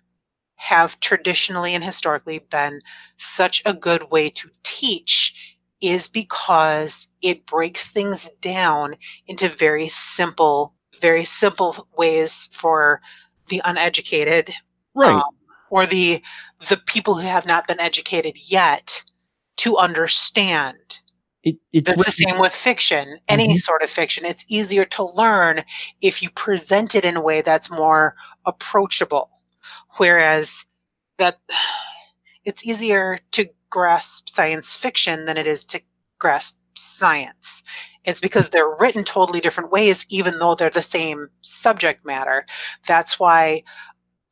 [0.60, 2.82] have traditionally and historically been
[3.17, 8.95] such a good way to teach is because it breaks things down
[9.28, 13.00] into very simple very simple ways for
[13.48, 14.54] the uneducated
[14.93, 15.24] right um,
[15.69, 16.22] or the
[16.67, 19.02] the people who have not been educated yet
[19.60, 21.00] to understand.
[21.43, 23.58] It, it's That's the same with fiction, any mm-hmm.
[23.58, 24.26] sort of fiction.
[24.26, 25.63] It's easier to learn
[26.02, 29.30] if you present it in a way that's more approachable.
[29.98, 30.65] Whereas
[31.17, 31.39] that
[32.45, 35.82] it's easier to grasp science fiction than it is to
[36.19, 37.62] grasp science.
[38.06, 42.45] It's because they're written totally different ways, even though they're the same subject matter.
[42.88, 43.63] That's why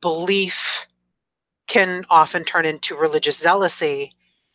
[0.00, 0.86] belief
[1.66, 4.12] can often turn into religious zealousy,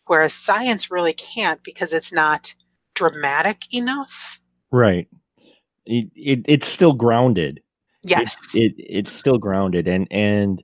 [0.08, 2.54] whereas science really can't because it's not
[2.96, 4.40] dramatic enough.
[4.72, 5.08] Right.
[5.86, 7.62] It, it it's still grounded.
[8.04, 8.56] Yes.
[8.56, 10.64] It, it it's still grounded and and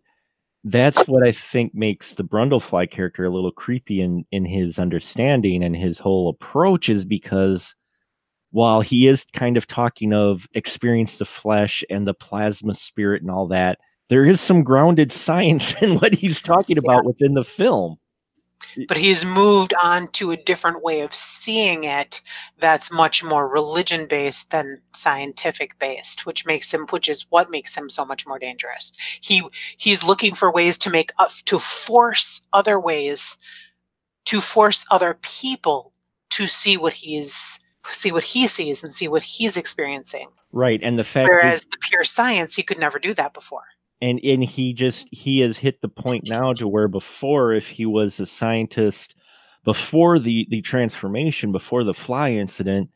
[0.66, 5.64] that's what I think makes the Brundlefly character a little creepy in in his understanding
[5.64, 7.76] and his whole approach is because
[8.52, 13.32] while he is kind of talking of experience the flesh and the plasma spirit and
[13.32, 17.08] all that, there is some grounded science in what he's talking about yeah.
[17.08, 17.96] within the film.
[18.88, 22.22] But he's moved on to a different way of seeing it
[22.60, 27.76] that's much more religion based than scientific based, which makes him which is what makes
[27.76, 28.94] him so much more dangerous.
[29.22, 29.44] He
[29.78, 33.38] he's looking for ways to make up to force other ways
[34.26, 35.94] to force other people
[36.30, 40.28] to see what he's see what he sees and see what he's experiencing.
[40.52, 40.80] Right.
[40.84, 43.66] And the fact whereas the pure science he could never do that before
[44.02, 47.86] and and he just he has hit the point now to where before if he
[47.86, 49.16] was a scientist
[49.66, 52.90] before the the transformation before the fly incident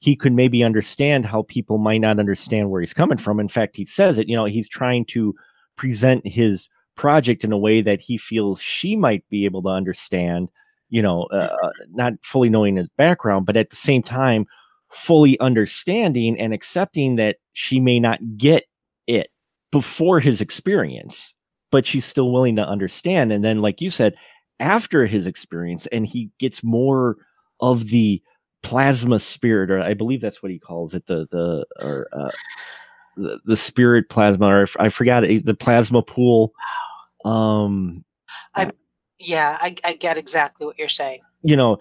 [0.00, 3.38] he could maybe understand how people might not understand where he's coming from.
[3.38, 5.34] In fact he says it you know he's trying to
[5.76, 10.48] present his project in a way that he feels she might be able to understand
[10.90, 11.48] you know uh,
[11.92, 14.44] not fully knowing his background but at the same time
[14.90, 18.64] fully understanding and accepting that she may not get
[19.06, 19.30] it
[19.72, 21.34] before his experience,
[21.70, 23.32] but she's still willing to understand.
[23.32, 24.14] And then, like you said,
[24.58, 27.16] after his experience, and he gets more
[27.60, 28.22] of the
[28.62, 32.30] plasma spirit, or I believe that's what he calls it, the the or uh,
[33.16, 36.52] the, the spirit plasma, or I forgot it, the plasma pool.
[37.24, 38.04] Um,
[38.54, 38.70] I
[39.18, 41.20] yeah, I, I get exactly what you're saying.
[41.42, 41.78] You know,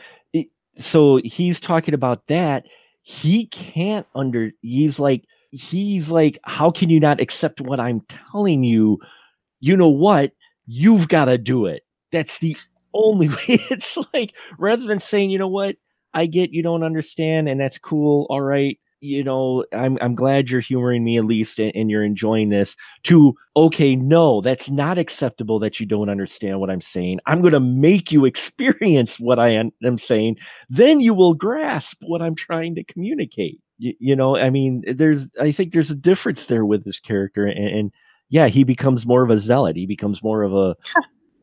[0.78, 2.66] so he's talking about that.
[3.02, 4.52] He can't under.
[4.62, 9.00] He's like he's like, How can you not accept what I'm telling you?
[9.60, 10.32] You know what?
[10.66, 11.84] You've got to do it.
[12.12, 12.56] That's the
[12.94, 13.38] only way.
[13.48, 15.76] It's like, rather than saying, You know what?
[16.14, 18.26] I get you don't understand, and that's cool.
[18.30, 22.04] All right you know, I'm I'm glad you're humoring me at least and, and, you're
[22.04, 22.76] enjoying this.
[23.04, 27.20] To okay, no, that's not acceptable that you don't understand what I'm saying.
[27.26, 30.38] I'm to make you experience what I am, am, saying.
[30.70, 33.60] Then you will grasp what I'm trying to communicate.
[33.80, 37.46] You, you, know, I mean, there's I think there's a difference there with this character,
[37.46, 37.92] and, and
[38.30, 39.76] yeah, he becomes more of a zealot.
[39.76, 40.76] He becomes more of a,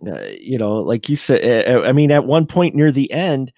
[0.07, 1.69] uh, you know, like you said.
[1.69, 3.53] Uh, I mean, at one point near the end,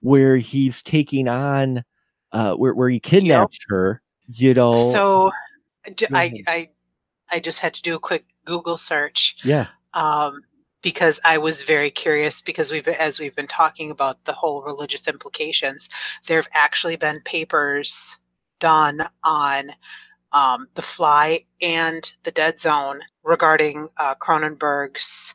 [0.00, 1.84] where he's taking on
[2.32, 3.70] uh, where where he kidnaps yep.
[3.70, 4.02] her.
[4.28, 4.76] You know.
[4.76, 5.32] So,
[6.12, 6.68] I I
[7.30, 9.36] I just had to do a quick Google search.
[9.44, 9.66] Yeah.
[9.94, 10.42] Um,
[10.82, 15.06] because I was very curious because we've as we've been talking about the whole religious
[15.08, 15.88] implications,
[16.26, 18.16] there have actually been papers
[18.60, 19.70] done on
[20.32, 25.34] um, The Fly and The Dead Zone regarding uh, Cronenberg's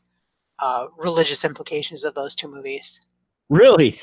[0.59, 3.01] uh, religious implications of those two movies.
[3.49, 3.99] Really?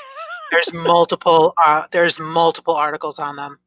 [0.52, 3.58] there's multiple uh, there's multiple articles on them.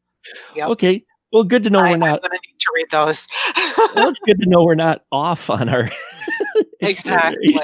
[0.55, 0.69] Yep.
[0.69, 1.03] Okay.
[1.33, 2.23] Well, good to know I, we're not.
[2.23, 3.27] I'm gonna need to read those.
[3.95, 5.91] well, it's good to know we're not off on our.
[6.79, 7.57] exactly.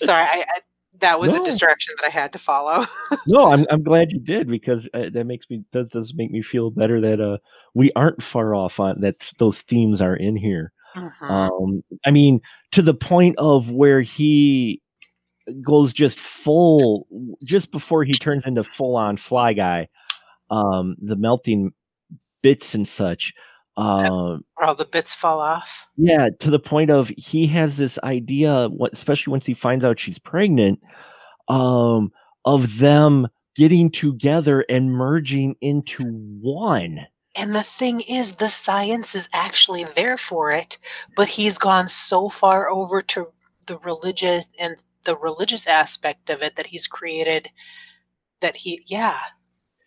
[0.00, 0.60] Sorry, I, I,
[1.02, 1.42] that was no.
[1.42, 2.86] a distraction that I had to follow.
[3.26, 6.40] no, I'm I'm glad you did because uh, that makes me does does make me
[6.40, 7.38] feel better that uh
[7.74, 10.72] we aren't far off on that those themes are in here.
[10.96, 11.30] Mhm.
[11.30, 12.40] Um, I mean,
[12.72, 14.80] to the point of where he
[15.60, 17.06] goes just full,
[17.44, 19.88] just before he turns into full on Fly Guy,
[20.50, 21.72] um, the melting
[22.42, 23.32] bits and such.
[23.76, 25.88] Um, Where all the bits fall off.
[25.96, 29.98] yeah, to the point of he has this idea, what especially once he finds out
[29.98, 30.80] she's pregnant,
[31.48, 32.12] um,
[32.44, 37.06] of them getting together and merging into one.
[37.34, 40.76] And the thing is, the science is actually there for it,
[41.16, 43.26] but he's gone so far over to
[43.66, 47.48] the religious and the religious aspect of it that he's created
[48.40, 49.18] that he, yeah,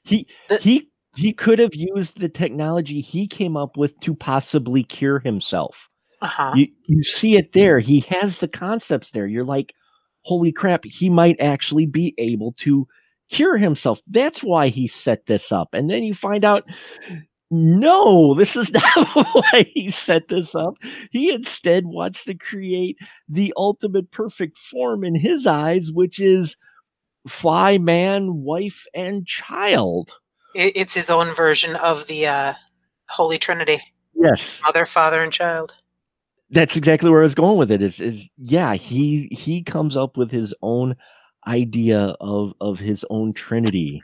[0.03, 4.83] He The- he he could have used the technology he came up with to possibly
[4.83, 5.89] cure himself.
[6.21, 6.53] uh huh.
[6.55, 7.79] You you see it there.
[7.79, 9.27] He has the concepts there.
[9.27, 9.73] You're like,
[10.23, 12.87] holy crap, he might actually be able to
[13.29, 14.01] cure himself.
[14.07, 15.69] That's why he set this up.
[15.73, 16.63] And then you find out
[17.51, 20.77] no, this is not why he set this up.
[21.11, 22.97] He instead wants to create
[23.29, 26.57] the ultimate perfect form in his eyes, which is
[27.27, 30.15] fly man, wife, and child.
[30.55, 32.53] It, it's his own version of the uh,
[33.09, 33.79] Holy Trinity
[34.15, 34.61] Yes.
[34.63, 35.75] Mother, Father, and Child.
[36.49, 37.83] that's exactly where I was going with it.
[37.83, 40.95] Is is yeah, he he comes up with his own
[41.47, 44.01] idea of of his own trinity.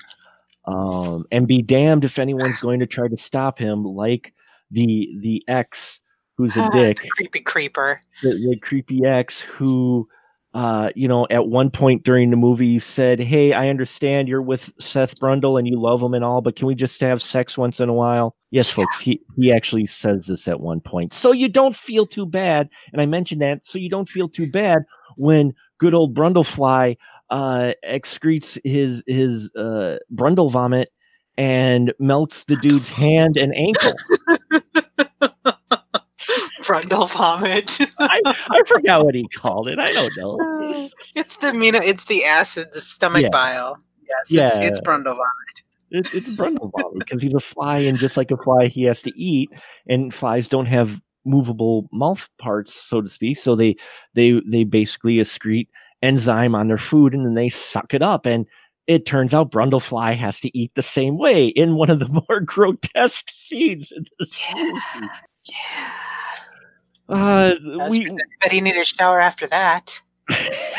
[0.68, 4.34] Um and be damned if anyone's going to try to stop him like
[4.70, 6.00] the the ex
[6.38, 8.02] who's a Ah, dick, the creepy creeper.
[8.22, 10.08] the, the creepy ex who
[10.54, 14.74] uh you know at one point during the movie said, "Hey, I understand you're with
[14.80, 17.80] Seth Brundle and you love him and all, but can we just have sex once
[17.80, 21.14] in a while?" Yes, folks, he he actually says this at one point.
[21.14, 24.50] So you don't feel too bad, and I mentioned that so you don't feel too
[24.52, 24.84] bad
[25.18, 26.98] when good old Brundlefly
[27.30, 30.90] uh excretes his his uh Brundle vomit
[31.38, 33.94] and melts the dude's hand and ankle.
[36.72, 37.78] Brundle vomit.
[38.00, 39.80] I, I forgot what he called it.
[39.80, 40.90] I don't know.
[41.16, 41.82] it's the amino.
[41.84, 43.30] It's the acid, the stomach Yeah.
[43.30, 43.82] bile.
[44.10, 44.64] Yes, it's, Yeah.
[44.68, 45.64] it's Brundle vomit.
[45.92, 49.02] It, it's Brundle vomit because he's a fly, and just like a fly, he has
[49.04, 49.50] to eat.
[49.88, 53.38] And flies don't have movable mouth parts, so to speak.
[53.38, 53.76] So they
[54.14, 55.68] they they basically excrete
[56.02, 58.26] enzyme on their food, and then they suck it up.
[58.26, 58.46] And
[58.88, 62.40] it turns out Brundlefly has to eat the same way in one of the more
[62.40, 63.92] grotesque scenes.
[63.92, 64.80] In this Yeah.
[65.46, 65.92] Yeah.
[67.12, 67.56] Uh,
[67.90, 68.18] we, good.
[68.42, 70.02] But he needed a shower after that.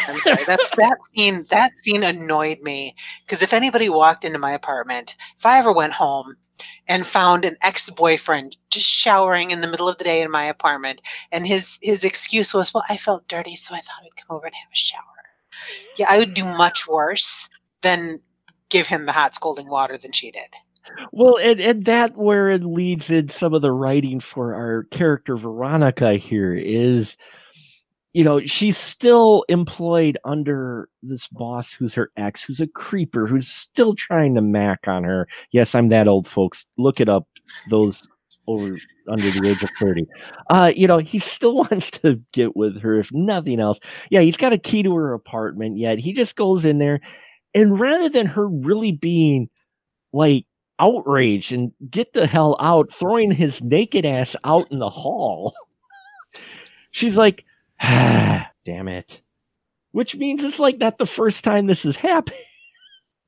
[0.08, 0.44] I'm sorry.
[0.46, 1.44] That's that scene.
[1.50, 5.92] That scene annoyed me because if anybody walked into my apartment, if I ever went
[5.92, 6.36] home
[6.88, 11.02] and found an ex-boyfriend just showering in the middle of the day in my apartment,
[11.30, 14.46] and his his excuse was, "Well, I felt dirty, so I thought I'd come over
[14.46, 15.02] and have a shower."
[15.98, 17.48] Yeah, I would do much worse
[17.82, 18.20] than
[18.70, 20.48] give him the hot scalding water than she did.
[21.12, 25.36] Well, and, and that where it leads in some of the writing for our character
[25.36, 27.16] Veronica here is,
[28.12, 33.48] you know, she's still employed under this boss who's her ex, who's a creeper, who's
[33.48, 35.28] still trying to mac on her.
[35.50, 36.66] Yes, I'm that old, folks.
[36.76, 37.26] Look it up.
[37.70, 38.02] Those
[38.46, 38.76] over
[39.08, 40.06] under the age of 30.
[40.50, 43.78] Uh, you know, he still wants to get with her, if nothing else.
[44.10, 47.00] Yeah, he's got a key to her apartment, yet he just goes in there,
[47.54, 49.48] and rather than her really being
[50.12, 50.46] like
[50.82, 55.54] outraged and get the hell out, throwing his naked ass out in the hall.
[56.90, 57.44] She's like,
[57.80, 59.22] ah, damn it.
[59.92, 62.36] Which means it's like not the first time this has happened.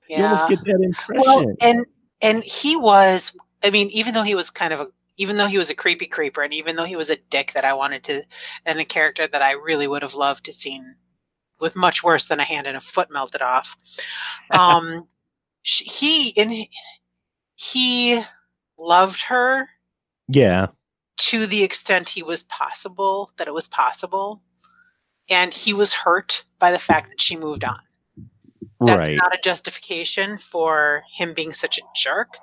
[0.06, 1.22] You almost get that impression.
[1.24, 1.86] Well, and
[2.20, 3.34] and he was.
[3.64, 6.04] I mean, even though he was kind of a, even though he was a creepy
[6.04, 8.22] creeper, and even though he was a dick that I wanted to,
[8.66, 10.94] and a character that I really would have loved to seen
[11.58, 13.76] with much worse than a hand and a foot melted off.
[14.50, 15.08] Um,
[15.62, 16.66] he in
[17.54, 18.22] he
[18.78, 19.68] loved her
[20.28, 20.66] yeah.
[21.16, 24.40] to the extent he was possible that it was possible,
[25.30, 27.78] and he was hurt by the fact that she moved on
[28.80, 29.18] that's right.
[29.18, 32.36] not a justification for him being such a jerk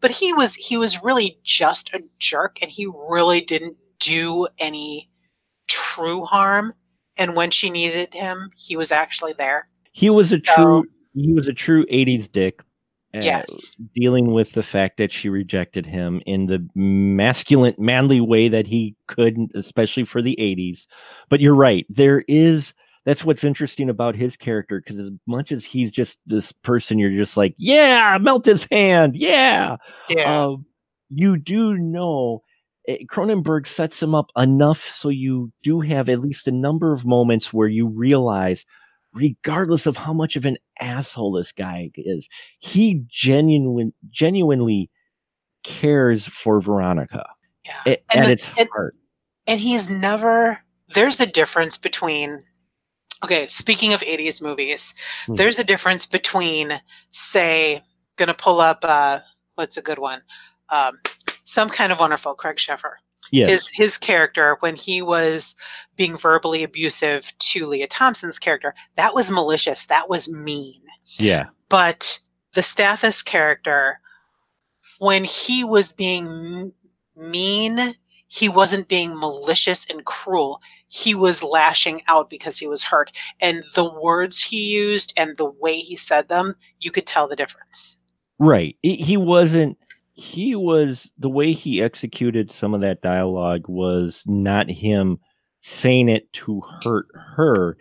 [0.00, 5.10] but he was he was really just a jerk and he really didn't do any
[5.68, 6.72] true harm
[7.16, 10.84] and when she needed him he was actually there he was a so- true
[11.14, 12.60] he was a true 80s dick.
[13.14, 18.48] Uh, yes Dealing with the fact that she rejected him in the masculine, manly way
[18.48, 20.86] that he couldn't, especially for the 80s.
[21.28, 21.86] But you're right.
[21.88, 26.52] There is that's what's interesting about his character because as much as he's just this
[26.52, 29.76] person, you're just like, yeah, melt his hand, yeah.
[30.08, 30.64] yeah Um,
[31.10, 32.42] you do know
[32.88, 37.04] eh, Cronenberg sets him up enough so you do have at least a number of
[37.04, 38.64] moments where you realize,
[39.14, 44.90] regardless of how much of an asshole this guy is, he genuine, genuinely
[45.62, 47.24] cares for Veronica
[47.66, 48.94] yeah a- And at the- its and- heart.
[49.46, 50.62] and he's never
[50.92, 52.38] there's a difference between
[53.24, 54.92] okay speaking of 80s movies
[55.24, 55.36] Hmm.
[55.36, 56.78] there's a difference between
[57.12, 57.80] say
[58.16, 59.20] gonna pull up uh
[59.54, 60.20] what's a good one
[60.68, 60.98] um
[61.44, 62.96] some kind of wonderful craig sheffer
[63.32, 63.48] Yes.
[63.48, 65.54] his his character when he was
[65.96, 70.80] being verbally abusive to lea thompson's character that was malicious that was mean
[71.18, 71.46] yeah.
[71.68, 72.18] but
[72.54, 74.00] the Stathis character,
[75.00, 76.72] when he was being m-
[77.16, 77.94] mean,
[78.26, 80.60] he wasn't being malicious and cruel.
[80.88, 83.12] He was lashing out because he was hurt.
[83.40, 87.36] And the words he used and the way he said them, you could tell the
[87.36, 87.98] difference.
[88.38, 88.76] Right.
[88.82, 89.78] He he wasn't
[90.14, 95.18] he was the way he executed some of that dialogue was not him
[95.60, 97.06] saying it to hurt
[97.36, 97.76] her.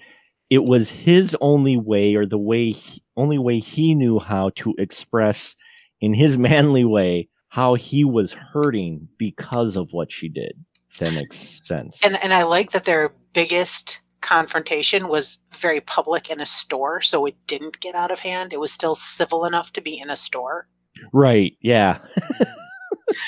[0.49, 4.73] It was his only way or the way he, only way he knew how to
[4.79, 5.55] express
[6.01, 10.53] in his manly way how he was hurting because of what she did.
[10.91, 11.99] If that makes sense.
[12.03, 17.25] And and I like that their biggest confrontation was very public in a store, so
[17.25, 18.53] it didn't get out of hand.
[18.53, 20.67] It was still civil enough to be in a store.
[21.11, 21.57] Right.
[21.61, 21.99] Yeah.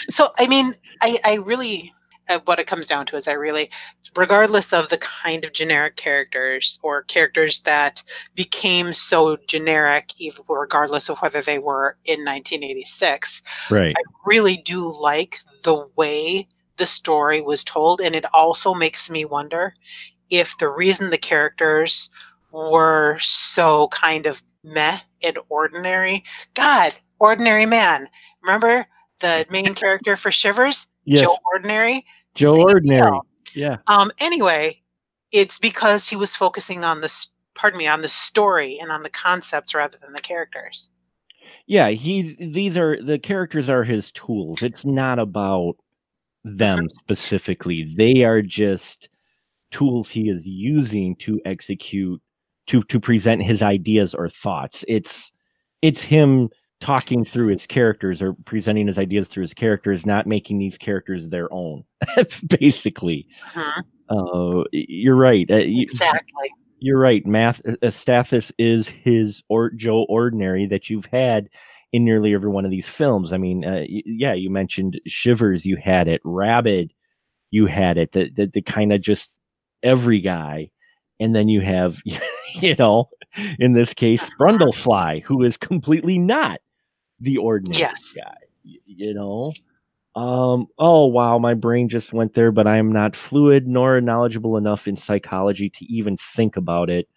[0.09, 1.93] so i mean i i really
[2.30, 3.69] uh, what it comes down to is i really
[4.15, 8.01] regardless of the kind of generic characters or characters that
[8.36, 13.95] became so generic even regardless of whether they were in 1986 Right.
[13.97, 16.47] I really do like the way
[16.78, 19.73] the story was told and it also makes me wonder
[20.30, 22.09] if the reason the characters
[22.51, 26.23] were so kind of meh and ordinary
[26.53, 28.07] god ordinary man.
[28.41, 28.86] Remember
[29.20, 30.88] the main character for shivers?
[31.05, 31.22] Yes.
[31.22, 32.05] joe Joe, ordinary
[32.36, 33.11] Same Ordinary.
[33.11, 33.26] deal.
[33.53, 33.78] Yeah.
[33.88, 34.82] um anyway
[35.32, 39.09] it's because he was focusing on the pardon me on the story and on the
[39.09, 40.89] concepts rather than the characters.
[41.68, 44.61] Yeah he's these are the characters are his tools.
[44.63, 45.76] It's not about
[46.43, 47.93] them specifically.
[47.95, 49.09] They are just
[49.72, 52.22] tools he is using to execute
[52.68, 54.84] to to present his ideas or thoughts.
[54.88, 55.32] It's
[55.82, 56.49] it's him
[56.82, 61.30] talking through his characters or presenting his ideas through his characters not making these characters
[61.30, 61.84] their own
[62.59, 66.49] basically Mhm, uh you're right uh, you- exactly
[66.80, 67.26] you're right.
[67.26, 71.47] Math uh, Stathis is his or Joe Ordinary that you've had
[71.93, 73.32] in nearly every one of these films.
[73.34, 76.21] I mean, uh, y- yeah, you mentioned Shivers, you had it.
[76.26, 76.91] Rabid,
[77.49, 78.11] you had it.
[78.11, 79.32] The the, the kind of just
[79.82, 80.69] every guy,
[81.19, 81.97] and then you have,
[82.55, 83.09] you know,
[83.57, 86.59] in this case, Brundlefly, who is completely not
[87.20, 88.13] the ordinary Yes.
[88.13, 88.36] guy.
[88.63, 89.53] You know.
[90.16, 90.68] Um.
[90.80, 94.88] Oh wow, my brain just went there, but I am not fluid nor knowledgeable enough
[94.88, 97.07] in psychology to even think about it.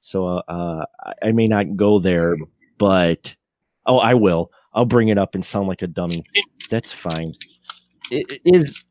[0.00, 0.84] So uh, uh,
[1.22, 2.36] I- may not go there,
[2.78, 3.34] but
[3.86, 4.52] oh, I will.
[4.72, 6.24] I'll bring it up and sound like a dummy.
[6.70, 7.34] That's fine.
[8.12, 8.84] I- i- Is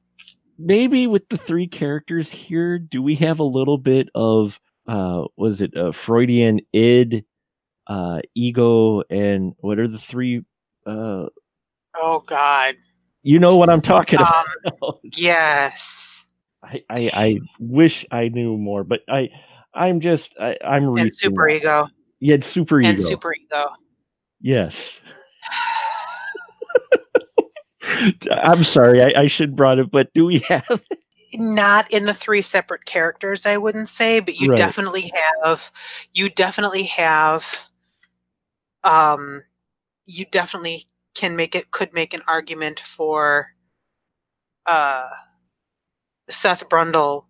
[0.59, 5.61] maybe with the three characters here, do we have a little bit of uh, was
[5.61, 7.23] it uh, Freudian id,
[7.87, 10.43] uh, ego, and what are the three?
[10.85, 11.27] Uh,
[12.01, 12.75] oh god
[13.21, 14.27] you know what I'm talking um
[14.65, 14.99] about.
[15.17, 16.25] yes
[16.63, 19.29] I, I I wish I knew more, but I
[19.73, 21.55] I'm just I, I'm reaching and super out.
[21.55, 21.87] ego
[22.19, 22.89] Yeah, super ego.
[22.89, 23.65] and super ego
[24.41, 24.99] Yes.
[28.31, 30.83] I'm sorry, I, I should brought it, but do we have
[31.35, 34.57] not in the three separate characters i wouldn't say but you Right.
[34.57, 35.11] definitely
[35.41, 35.71] have
[36.13, 37.43] you definitely have
[38.83, 39.41] um
[40.05, 40.85] you definitely
[41.15, 43.47] can make it could make an argument for
[44.65, 45.07] uh
[46.29, 47.25] seth brundle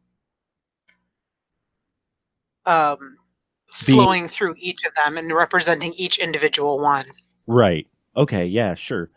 [2.65, 3.17] um
[3.71, 7.05] flowing through each of them and representing each individual one
[7.47, 7.87] right?
[8.15, 9.09] Okay, yeah, sure.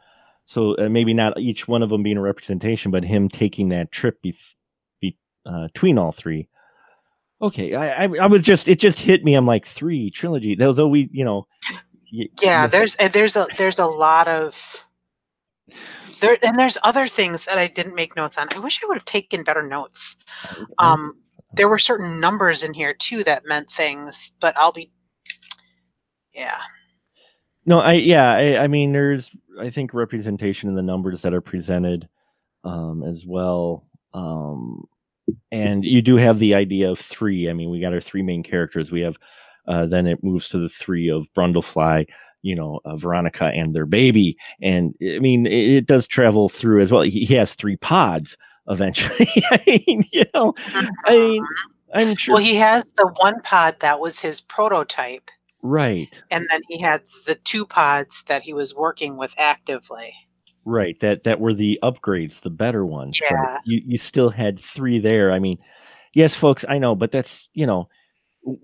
[0.44, 3.92] So uh, maybe not each one of them being a representation, but him taking that
[3.92, 4.36] trip be,
[5.00, 6.48] be, uh, between all three.
[7.42, 9.34] Okay, I, I I was just it just hit me.
[9.34, 10.54] I'm like three trilogy.
[10.54, 11.46] Though though we you know.
[12.42, 14.86] Yeah there's and there's a there's a lot of
[16.20, 18.96] there and there's other things that i didn't make notes on i wish i would
[18.96, 20.16] have taken better notes
[20.78, 21.14] um
[21.54, 24.90] there were certain numbers in here too that meant things but i'll be
[26.34, 26.60] yeah
[27.66, 29.30] No, I yeah, I, I mean there's
[29.60, 32.08] I think representation in the numbers that are presented
[32.64, 33.86] um as well.
[34.14, 34.84] Um
[35.52, 37.50] and you do have the idea of three.
[37.50, 38.92] I mean, we got our three main characters.
[38.92, 39.18] We have
[39.68, 42.06] uh then it moves to the three of Brundlefly,
[42.42, 44.36] you know, uh, Veronica and their baby.
[44.62, 47.02] And I mean, it, it does travel through as well.
[47.02, 48.36] He, he has three pods
[48.68, 49.28] eventually.
[49.50, 50.54] I mean, you know,
[51.06, 51.44] I mean,
[51.94, 55.30] I'm sure well he has the one pod that was his prototype
[55.62, 56.22] right.
[56.30, 60.12] and then he had the two pods that he was working with actively
[60.64, 63.58] right that that were the upgrades the better ones Yeah.
[63.64, 65.58] you you still had three there i mean
[66.12, 67.88] yes folks i know but that's you know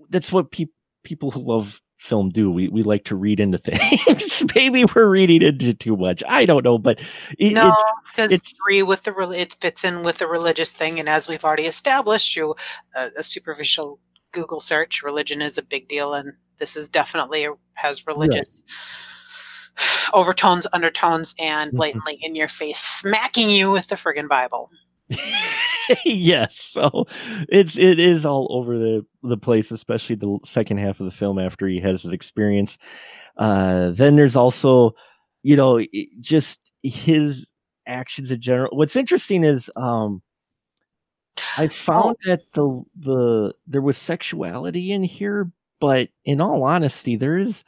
[0.09, 0.71] that's what peop
[1.03, 5.41] people who love film do we we like to read into things maybe we're reading
[5.41, 6.99] into too much i don't know but
[7.39, 7.73] it, No,
[8.07, 11.45] because it's- three with the it fits in with the religious thing, and as we've
[11.45, 12.55] already established through
[12.95, 13.99] a, a superficial
[14.33, 18.63] Google search, religion is a big deal, and this is definitely a, has religious
[20.13, 21.75] overtones, undertones, and Mhm.
[21.77, 24.69] blatantly in your face, smacking you with the friggin' Bible.
[26.05, 27.05] yes so
[27.49, 31.37] it's it is all over the the place especially the second half of the film
[31.37, 32.77] after he has his experience.
[33.37, 34.93] Uh then there's also
[35.43, 35.81] you know
[36.21, 37.47] just his
[37.87, 38.75] actions in general.
[38.77, 40.21] What's interesting is um
[41.57, 47.37] i found that the the there was sexuality in here but in all honesty there
[47.37, 47.63] is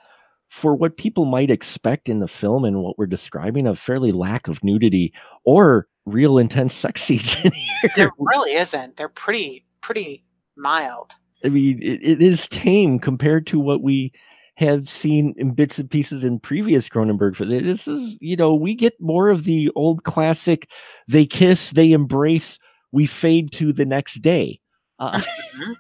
[0.50, 4.48] for what people might expect in the film and what we're describing a fairly lack
[4.48, 5.12] of nudity
[5.46, 8.98] or real intense sex scenes in here There really isn't.
[8.98, 10.24] They're pretty pretty
[10.58, 11.14] mild.
[11.44, 14.12] I mean, it, it is tame compared to what we
[14.56, 17.36] have seen in bits and pieces in previous Cronenberg.
[17.36, 17.52] films.
[17.52, 20.72] This is, you know, we get more of the old classic.
[21.08, 22.58] They kiss, they embrace,
[22.92, 24.62] we fade to the next day,
[25.00, 25.22] uh,
[25.56, 25.76] Mhm.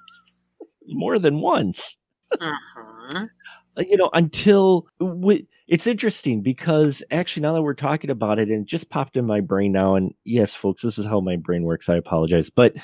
[0.87, 1.97] more than once.
[2.33, 3.29] Mhm.
[3.77, 8.49] Uh, You know, until we, it's interesting because actually, now that we're talking about it,
[8.49, 11.35] and it just popped in my brain now, and yes, folks, this is how my
[11.35, 11.89] brain works.
[11.89, 12.75] I apologize, but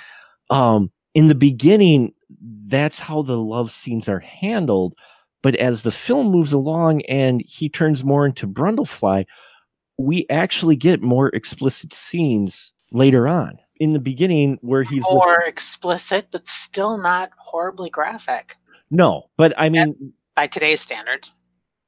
[0.49, 2.13] um, in the beginning,
[2.67, 4.95] that's how the love scenes are handled.
[5.43, 9.25] But as the film moves along and he turns more into Brundlefly,
[9.97, 13.57] we actually get more explicit scenes later on.
[13.77, 18.55] In the beginning, where he's More explicit, but still not horribly graphic
[18.91, 21.35] no, but I mean, by today's standards.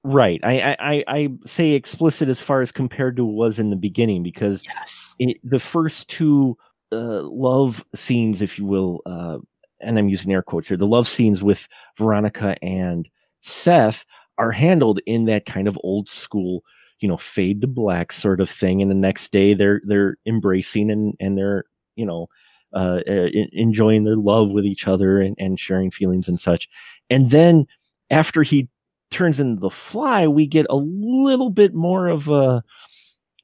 [0.04, 0.40] right?
[0.44, 4.64] I, I I say explicit as far as compared to was in the beginning because
[4.66, 5.16] Yes.
[5.20, 6.58] it, the first two
[6.92, 9.38] uh, love scenes, if you will, uh,
[9.82, 11.68] and I'm using air quotes here, the love scenes with
[11.98, 13.08] Veronica and
[13.42, 14.06] Seth
[14.38, 16.64] are handled in that kind of old school,
[17.00, 18.82] you know, fade to black sort of thing.
[18.82, 21.66] And the next day they're they're embracing and and they're
[21.96, 22.28] you know
[22.76, 26.68] uh, uh, enjoying their love with each other and, and sharing feelings and such.
[27.10, 27.68] And then
[28.14, 28.70] after he
[29.12, 32.64] turns into the fly, we get a little bit more of a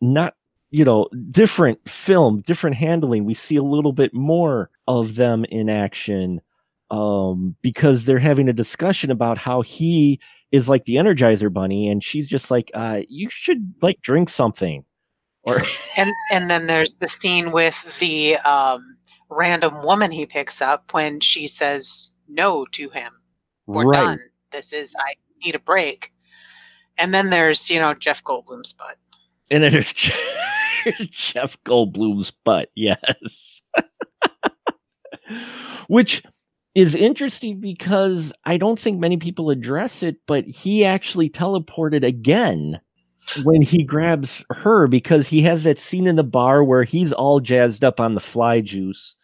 [0.02, 0.36] not
[0.72, 5.68] you know different film different handling we see a little bit more of them in
[5.68, 6.40] action
[6.92, 10.20] um because they're having a discussion about how he
[10.52, 14.86] is like the energizer bunny and she's just like uh you should like drink something
[15.44, 15.62] or
[15.98, 18.98] And and then there's the scene with the um,
[19.30, 23.12] random woman he picks up when she says no to him.
[23.68, 24.20] We're done.
[24.52, 26.12] This is I need a break.
[26.98, 28.98] And then there's you know Jeff Goldblum's butt.
[29.52, 29.94] and then there's
[31.10, 33.62] jeff goldblum's butt yes
[35.88, 36.24] which
[36.76, 42.80] is interesting because i don't think many people address it but he actually teleported again
[43.44, 47.40] when he grabs her because he has that scene in the bar where he's all
[47.40, 49.16] jazzed up on the fly juice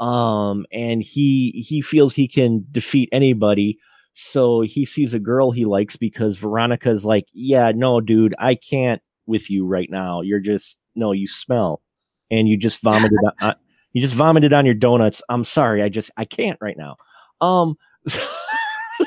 [0.00, 3.78] um and he he feels he can defeat anybody
[4.20, 9.00] so he sees a girl he likes because veronica's like yeah no dude i can't
[9.28, 10.22] with you right now.
[10.22, 11.82] You're just no you smell.
[12.30, 13.54] And you just vomited on,
[13.92, 15.22] you just vomited on your donuts.
[15.28, 16.96] I'm sorry i just i can't right now.
[17.40, 17.76] Um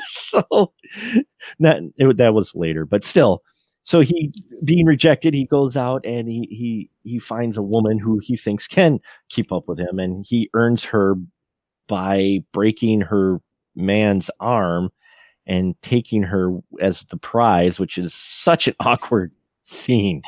[0.06, 0.72] so
[1.60, 3.42] that it, that was later but still.
[3.84, 4.32] So he
[4.64, 8.66] being rejected he goes out and he he he finds a woman who he thinks
[8.66, 11.16] can keep up with him and he earns her
[11.88, 13.40] by breaking her
[13.74, 14.90] man's arm
[15.46, 19.32] and taking her as the prize which is such an awkward
[19.62, 20.22] scene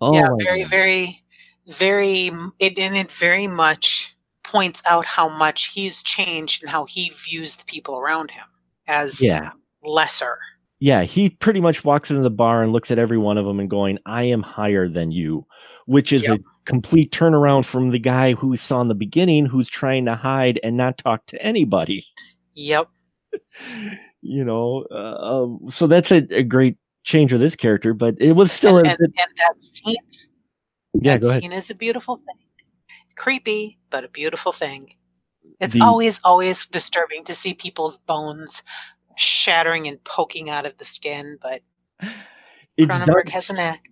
[0.00, 1.22] oh yeah, very very
[1.68, 7.10] very it and it very much points out how much he's changed and how he
[7.10, 8.44] views the people around him
[8.86, 9.50] as yeah
[9.84, 10.38] lesser.
[10.80, 13.60] yeah he pretty much walks into the bar and looks at every one of them
[13.60, 15.46] and going i am higher than you
[15.86, 16.38] which is Yep.
[16.40, 20.14] a complete turnaround from the guy who we saw in the beginning who's trying to
[20.14, 22.04] hide and not talk to anybody
[22.54, 22.88] Yep.
[24.22, 28.32] You know uh, um, so that's a, a great change of this character but it
[28.32, 29.96] was still and, a and, and that scene
[30.94, 32.36] yeah that go ahead scene is a beautiful thing.
[33.16, 34.88] Creepy, but a beautiful thing.
[35.60, 38.62] It's The- always, always disturbing to see people's bones
[39.16, 41.60] shattering and poking out of the skin, but
[42.76, 43.90] it's Cronenberg has a knack.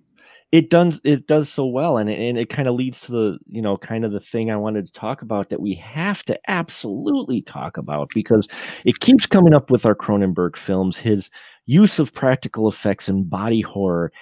[0.52, 3.38] It does it does so well and it, and it kind of leads to the
[3.48, 6.38] you know kind of the thing i wanted to talk about that we have to
[6.48, 8.46] absolutely talk about because
[8.84, 11.30] it keeps coming up with our cronenberg films his
[11.66, 14.12] use of practical effects and body horror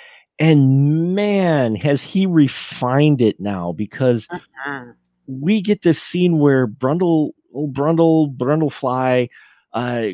[0.41, 4.29] And man, has he refined it now because
[4.66, 4.95] Mhm.
[5.29, 9.29] we get this scene where Brundle, old Brundle, Brundlefly,
[9.75, 10.09] uh,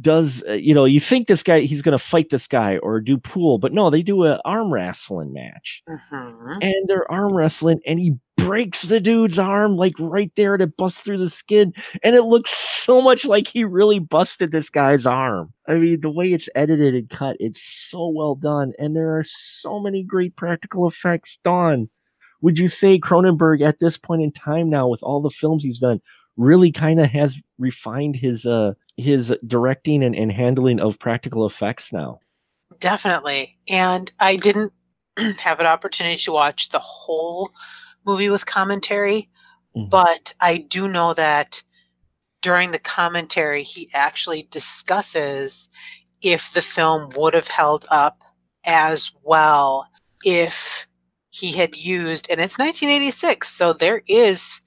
[0.00, 3.00] does uh, you know you think this guy he's going to fight this guy or
[3.00, 5.82] do pool, but no, they do a arm wrestling match.
[5.88, 6.58] Mhm.
[6.62, 10.76] and they're arm wrestling and he breaks the dude's arm like right there and it
[10.76, 11.72] busts through the skin.
[12.02, 15.52] And it looks so much like he really busted this guy's arm.
[15.66, 18.72] I mean the way it's edited and cut it's so well done.
[18.78, 21.38] And there are so many great practical effects.
[21.44, 21.88] Done
[22.40, 25.80] would you say cronenberg at this point in time now with all the films he's
[25.80, 26.00] done
[26.36, 31.92] really kind of has refined his uh his directing and, and handling of practical effects
[31.92, 32.18] now
[32.80, 33.58] Definitely.
[33.68, 34.72] And I didn't
[35.38, 37.50] have an opportunity to watch the whole
[38.06, 39.28] movie with commentary,
[39.76, 39.90] Mhm.
[39.90, 41.62] but I do know that
[42.40, 45.68] during the commentary, he actually discusses
[46.22, 48.22] if the film would have held up
[48.64, 49.88] as well
[50.24, 50.86] if
[51.30, 54.60] he had used, and it's 1986, so there is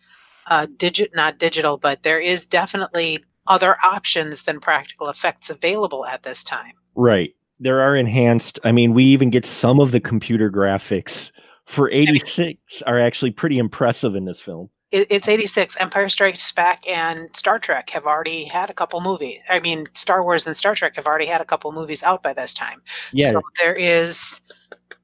[0.47, 6.23] uh, digit, not digital, but there is definitely other options than practical effects available at
[6.23, 6.73] this time.
[6.95, 7.33] Right.
[7.59, 8.59] There are enhanced.
[8.63, 11.31] I mean, we even get some of the computer graphics
[11.65, 14.69] for 86 are actually pretty impressive in this film.
[14.91, 19.59] it's 86 empire strikes back and star trek have already had a couple movies i
[19.61, 22.53] mean star wars and star trek have already had a couple movies out by this
[22.53, 22.79] time
[23.13, 23.29] Yeah.
[23.29, 24.41] so there is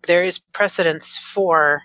[0.07, 1.81] there is precedence for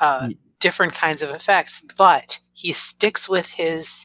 [0.00, 4.04] uh, different kinds of effects but he sticks with his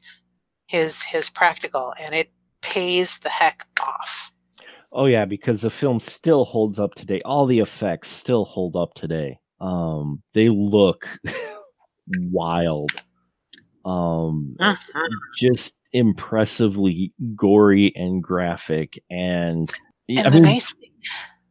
[0.70, 4.32] his his practical and it pays the heck off
[4.91, 7.22] oh yeah, because the film still holds up today.
[7.24, 9.39] All the effects still hold up today.
[9.59, 11.07] Um they look
[12.07, 12.91] wild.
[13.86, 14.78] Um Mhm.
[15.38, 19.72] just impressively gory and graphic and,
[20.07, 20.91] and I the mean, nice thing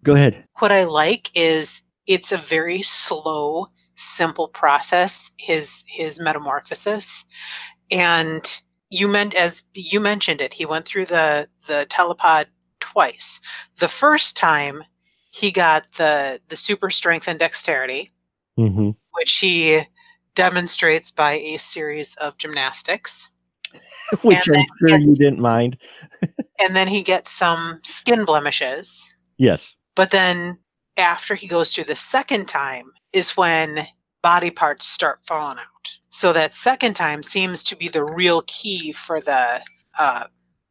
[0.05, 0.45] go ahead.
[0.61, 3.67] what I like is it's a very slow,
[3.97, 5.31] simple process.
[5.39, 7.25] His his metamorphosis,
[7.91, 8.61] and
[8.91, 12.47] you meant as you mentioned it, he went through the the telepod
[12.81, 13.41] twice.
[13.79, 14.83] The first time
[15.31, 18.11] he got the the super strength and dexterity,
[18.59, 18.97] Mhm.
[19.13, 19.83] which he
[20.35, 23.31] demonstrates by a series of gymnastics,
[24.23, 25.79] Which I'm sure you didn't mind.
[26.61, 29.13] and then he gets some skin blemishes.
[29.37, 29.77] Yes.
[29.95, 30.59] But then
[30.97, 33.87] after he goes through the second time is when
[34.23, 35.98] body parts start falling out.
[36.11, 39.61] So that second time seems to be the real key for the
[39.99, 40.27] uh,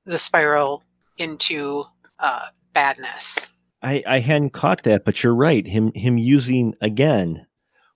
[0.06, 0.84] the spiral
[1.18, 1.84] into
[2.20, 3.48] uh, badness.
[3.84, 5.68] I, I hadn't caught that, but you're right.
[5.68, 7.46] Him him using again,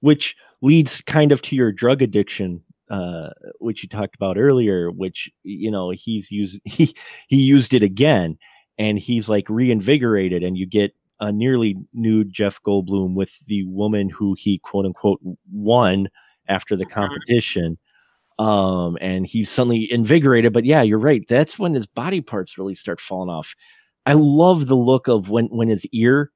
[0.01, 3.29] which leads kind of to your drug addiction, uh,
[3.59, 4.91] which you talked about earlier.
[4.91, 6.95] Which you know he's used he
[7.27, 8.37] he used it again,
[8.77, 14.09] and he's like reinvigorated, and you get a nearly nude Jeff Goldblum with the woman
[14.09, 15.19] who he quote unquote
[15.51, 16.07] won
[16.51, 16.91] after the Mhm.
[16.91, 17.77] competition.
[18.39, 20.53] Um, and he's suddenly invigorated.
[20.53, 21.23] But yeah, you're right.
[21.27, 23.53] That's when his body parts really start falling off.
[24.05, 26.31] I love the look of when when his ear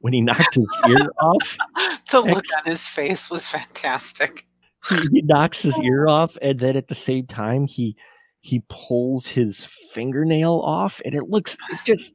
[0.00, 1.58] when he knocked his ear off.
[2.10, 4.46] the look on his face was fantastic.
[4.88, 7.96] He, he knocks his ear off, and then at the same time he
[8.40, 12.14] he pulls his fingernail off, and it looks it just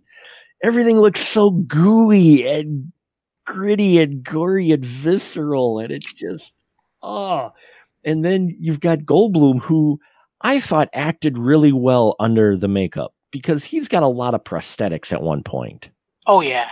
[0.64, 2.92] everything looks so gooey and
[3.46, 6.54] gritty and gory and visceral, and it's just
[7.04, 7.52] oh.
[8.04, 10.00] And then you've got Goldblum, who
[10.42, 15.14] I thought acted really well under the makeup because he's got a lot of prosthetics
[15.14, 15.90] at one point.
[16.28, 16.70] Oh yeah.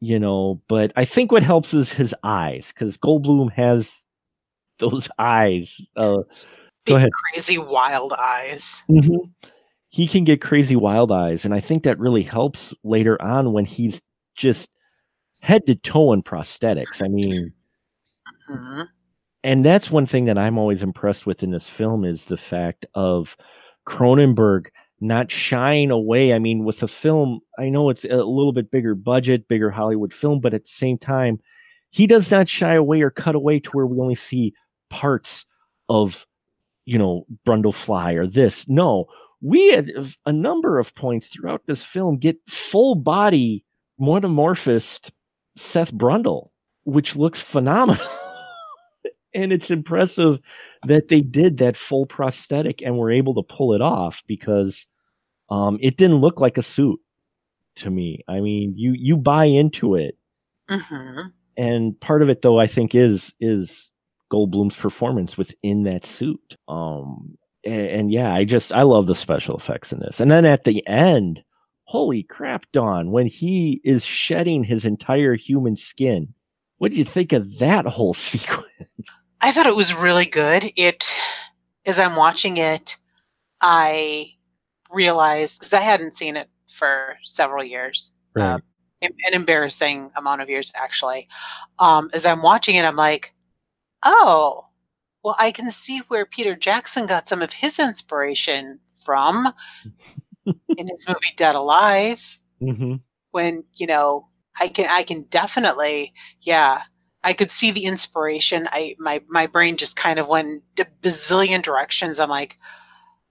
[0.00, 4.04] you know but i think what helps is his eyes because goldblum has
[4.80, 6.18] those eyes uh
[6.84, 7.10] Big ahead.
[7.12, 8.82] crazy wild eyes.
[9.88, 13.64] he can get crazy wild eyes and i think that really helps later on when
[13.64, 14.02] he's
[14.36, 14.68] just
[15.40, 17.52] head to toe in prosthetics i mean
[18.50, 18.88] Mhm.
[19.44, 22.84] And that's one thing that i'm always impressed with in this film is the fact
[22.94, 23.36] of
[23.86, 24.66] cronenberg
[25.00, 26.32] not shying away.
[26.32, 30.12] I mean with the film i know it's a little bit bigger budget bigger hollywood
[30.12, 31.38] film but at the same time
[31.90, 34.52] he does not shy away or cut away to where we only see
[34.90, 35.46] parts
[35.88, 36.26] of
[36.86, 38.68] you know brundlefly or this.
[38.68, 39.06] No
[39.40, 39.90] we had
[40.24, 43.64] a number of points throughout this film get full body
[43.98, 45.12] metamorphosed
[45.56, 46.48] seth brundle
[46.84, 48.04] which looks phenomenal
[49.34, 50.38] and it's impressive
[50.86, 54.86] that they did that full prosthetic and were able to pull it off because
[55.50, 56.98] um, it didn't look like a suit
[57.76, 58.20] to me.
[58.28, 60.16] I mean, you you buy into it,
[60.70, 61.32] Mhm.
[61.56, 63.90] and part of it though I think is is
[64.32, 66.56] Goldblum's performance within that suit.
[66.68, 70.20] Um, and, and yeah, I just I love the special effects in this.
[70.20, 71.42] And then at the end,
[71.84, 76.34] holy crap, Dawn, when he is shedding his entire human skin
[76.78, 78.68] what do you think of that whole sequence?
[79.44, 80.72] I thought it was really good.
[80.74, 81.04] It,
[81.84, 82.96] as I'm watching it,
[83.60, 84.28] I
[84.90, 88.54] realized because I hadn't seen it for several years, Right.
[88.54, 88.62] um,
[89.02, 91.28] an embarrassing amount of years actually.
[91.78, 93.34] Um, as I'm watching it, I'm like,
[94.02, 94.64] oh,
[95.22, 99.52] well, I can see where Peter Jackson got some of his inspiration from
[100.78, 102.38] in his movie Dead Alive.
[102.60, 102.94] hmm
[103.32, 104.28] When you know,
[104.58, 106.84] I can, I can definitely, yeah.
[107.24, 108.68] I could see the inspiration.
[108.70, 112.20] I my my brain just kind of went a bazillion directions.
[112.20, 112.56] I'm like,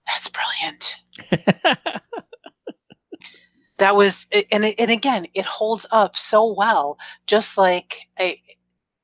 [0.07, 0.97] that's brilliant.
[3.77, 8.39] that was and it- and again it holds up so well just like a,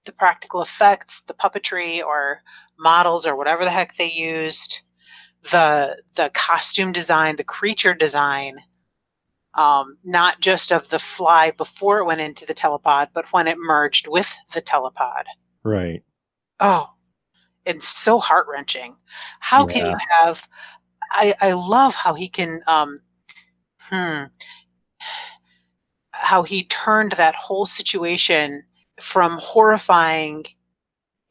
[0.06, 2.42] the practical effects the puppetry or
[2.78, 4.82] models or whatever the heck they used
[5.52, 8.60] the the costume design the creature design
[9.60, 13.58] um, not just of the fly before it went into the telepod but when it
[13.58, 15.24] merged with the telepod.
[15.64, 16.02] Right.
[16.62, 16.90] oh
[17.66, 18.96] and so heart-wrenching.
[19.42, 20.48] How can you have
[21.12, 23.02] i i love how he can um
[23.82, 24.24] hmm
[26.12, 28.64] how he turned that whole situation
[29.02, 30.46] from horrifying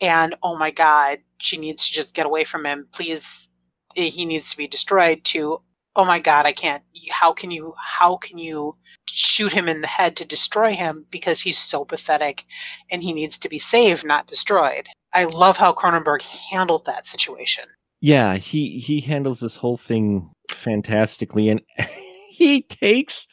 [0.00, 2.86] and oh my god she needs to just get away from him.
[2.92, 3.50] Please
[3.94, 5.60] he needs to be destroyed to
[5.98, 8.74] oh my god i can't how can you how can you
[9.06, 12.44] shoot him in the head to destroy him because he's so pathetic
[12.90, 17.64] and he needs to be saved not destroyed i love how cronenberg handled that situation
[18.00, 21.60] Yeah, he he handles this whole thing fantastically, and
[22.28, 23.26] he takes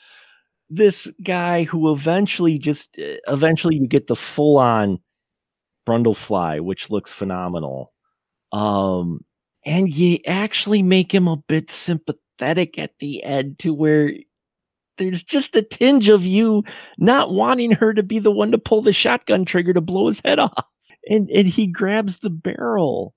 [0.70, 5.00] this guy who eventually just uh, eventually you get the full on
[5.88, 7.94] Brundlefly, which looks phenomenal.
[8.52, 9.24] Um,
[9.66, 14.14] and you actually make him a bit sympathetic at the end to where
[14.98, 16.64] there's just a tinge of you
[16.98, 20.22] not wanting her to be the one to pull the shotgun trigger to blow his
[20.26, 20.66] head off.
[21.10, 23.14] And and he grabs the barrel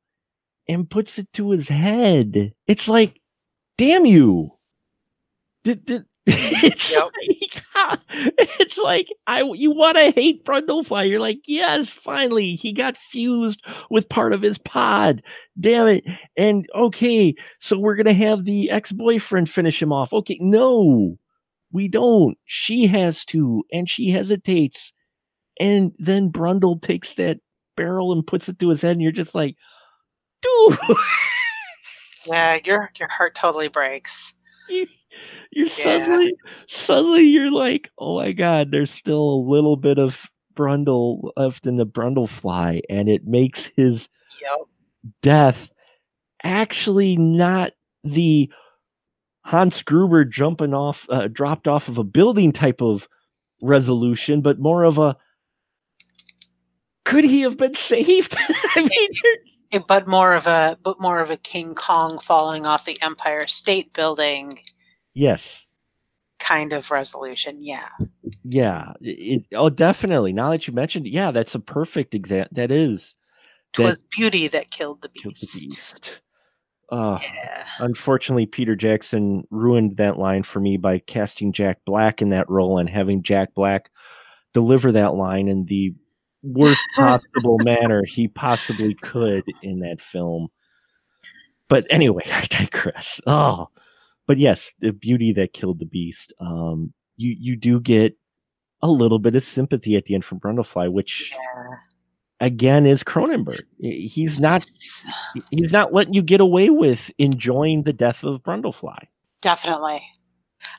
[0.69, 2.53] and puts it to his head.
[2.67, 3.21] It's like,
[3.79, 4.53] damn you.
[5.65, 7.05] Did, did, it's Yep.
[7.05, 7.38] like,
[8.11, 11.09] it's like I you want to hate Brundlefly.
[11.09, 15.23] You're like, yes, finally he got fused with part of his pod.
[15.61, 16.05] Damn it.
[16.37, 20.13] And okay, so we're gonna have the ex-boyfriend finish him off.
[20.13, 21.17] Okay, no,
[21.73, 22.37] we don't.
[22.45, 24.93] She has to, and she hesitates.
[25.61, 27.39] And then Brundle takes that
[27.77, 29.57] barrel and puts it to his head, and you're just like,
[30.41, 30.79] dude,
[32.27, 34.35] yeah your your heart totally breaks
[34.69, 34.87] you,
[35.51, 36.35] you're suddenly
[36.69, 41.77] suddenly you're like, oh my god, there's still a little bit of Brundle left in
[41.77, 44.09] the Brundle fly, and it makes his
[44.41, 44.67] yep
[45.23, 45.71] death
[46.43, 47.73] actually not
[48.05, 48.51] the
[49.45, 53.09] Hans Gruber jumping off, uh, dropped off of a building type of
[53.63, 55.17] resolution, but more of a
[57.05, 58.37] could he have been saved?
[58.77, 63.01] I mean, but more of a but more of a king kong falling off the
[63.01, 64.59] empire state building
[65.19, 65.67] yes,
[66.39, 67.89] kind of resolution yeah
[68.45, 70.33] yeah, it, oh, definitely.
[70.33, 72.51] Now that you mentioned, it, yeah, that's a perfect example.
[72.53, 73.15] That is
[73.77, 75.61] that Twas beauty that killed the killed beast.
[75.61, 76.23] the beast.
[76.91, 77.65] Uh, Yeah.
[77.81, 82.79] unfortunately, Peter Jackson ruined that line for me by casting Jack Black in that role
[82.79, 83.91] and having Jack Black
[84.55, 85.95] deliver that line in the
[86.43, 90.49] worst possible manner he possibly could in that film.
[91.69, 93.21] But anyway, I digress.
[93.27, 93.69] Oh,
[94.29, 96.33] but yes, the beauty that killed the beast.
[96.39, 98.15] Um, you you do get
[98.83, 101.77] a little bit of sympathy at the end from Brundlefly, which yeah.
[102.39, 103.63] again is Cronenberg.
[103.81, 104.65] He's not
[105.51, 108.99] he's not letting you get away with enjoying the death of Brundlefly.
[109.41, 110.03] definitely.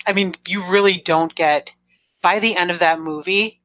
[0.05, 1.73] I mean, you really don't get
[2.21, 3.61] by the end of that movie,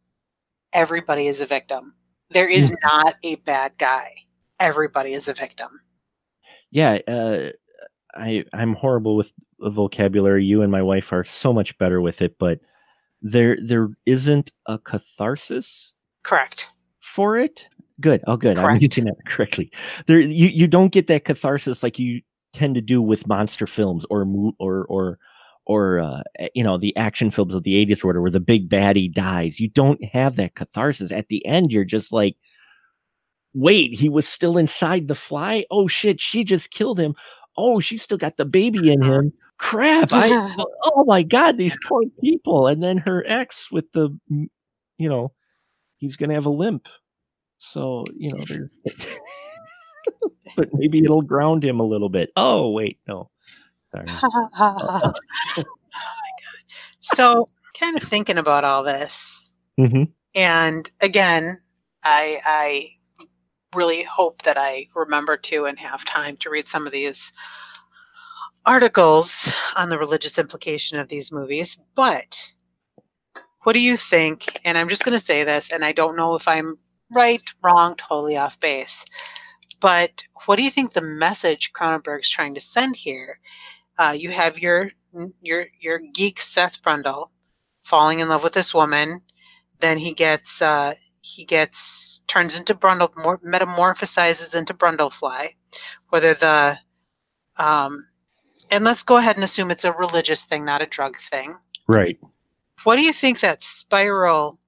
[0.73, 1.93] everybody is a victim.
[2.31, 4.11] There is not a bad guy.
[4.59, 5.69] Everybody is a victim.
[6.71, 7.51] Yeah, uh,
[8.15, 10.45] I I'm horrible with vocabulary.
[10.45, 12.61] You and my wife are so much better with it, but
[13.23, 16.69] there there isn't a catharsis Correct.
[17.01, 17.69] for it.
[18.01, 18.23] Good.
[18.27, 18.59] Oh, good.
[18.59, 19.71] I'm using that correctly.
[20.07, 22.21] There, you you don't get that catharsis like you
[22.53, 24.27] tend to do with monster films or
[24.59, 25.19] or or
[25.67, 26.23] or uh,
[26.55, 29.61] you know the action films of the 80s or whatever, where the big baddie dies.
[29.61, 31.13] You don't have that catharsis.
[31.13, 32.37] At the end, you're just like,
[33.55, 35.65] wait, he was still inside the fly.
[35.71, 37.15] Oh shit, she just killed him.
[37.57, 39.33] Oh, she's still got the baby in him.
[39.59, 40.09] Crap!
[40.13, 40.31] I
[40.85, 42.67] oh my god, these poor people.
[42.67, 45.33] And then her ex with the, you know,
[45.99, 46.89] he's gonna have a limp.
[47.59, 48.45] So you know,
[50.57, 52.31] but maybe it'll ground him a little bit.
[52.37, 53.31] Oh wait, no.
[53.93, 54.07] Sorry.
[54.23, 55.13] oh my
[55.57, 55.67] god.
[57.01, 57.47] So,
[57.79, 61.61] kind of thinking about all this, hmm and again,
[62.03, 62.89] I I
[63.75, 67.33] really hope that I remember to and have time to read some of these
[68.67, 71.83] articles on the religious implication of these movies.
[71.95, 72.53] But
[73.63, 74.61] what do you think?
[74.65, 76.79] And I'm just going to say this, and I don't know if I'm
[77.13, 79.05] right, wrong, totally off base.
[79.81, 83.39] But what do you think the message Cronenberg's trying to send here?
[83.99, 84.91] Uh, you have your
[85.41, 87.29] your your geek Seth Brundle
[87.83, 89.21] falling in love with this woman.
[89.81, 93.11] Then he gets uh, he gets turns into Brundle,
[93.43, 95.51] metamorphosizes into Brundlefly.
[96.09, 96.79] Whether the
[97.57, 98.07] um,
[98.75, 101.55] and let's go ahead and assume it's a religious thing, not a drug thing.
[101.87, 102.19] Right.
[102.83, 104.59] What do you think that spiral,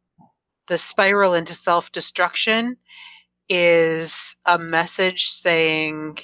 [0.68, 2.76] the spiral into self destruction,
[3.48, 6.18] is a message saying,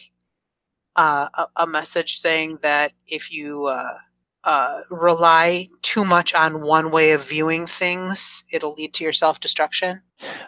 [0.94, 3.98] uh, a, a, message saying that if you uh,
[4.44, 9.40] uh, rely too much on one way of viewing things, it'll lead to your self
[9.40, 10.00] destruction?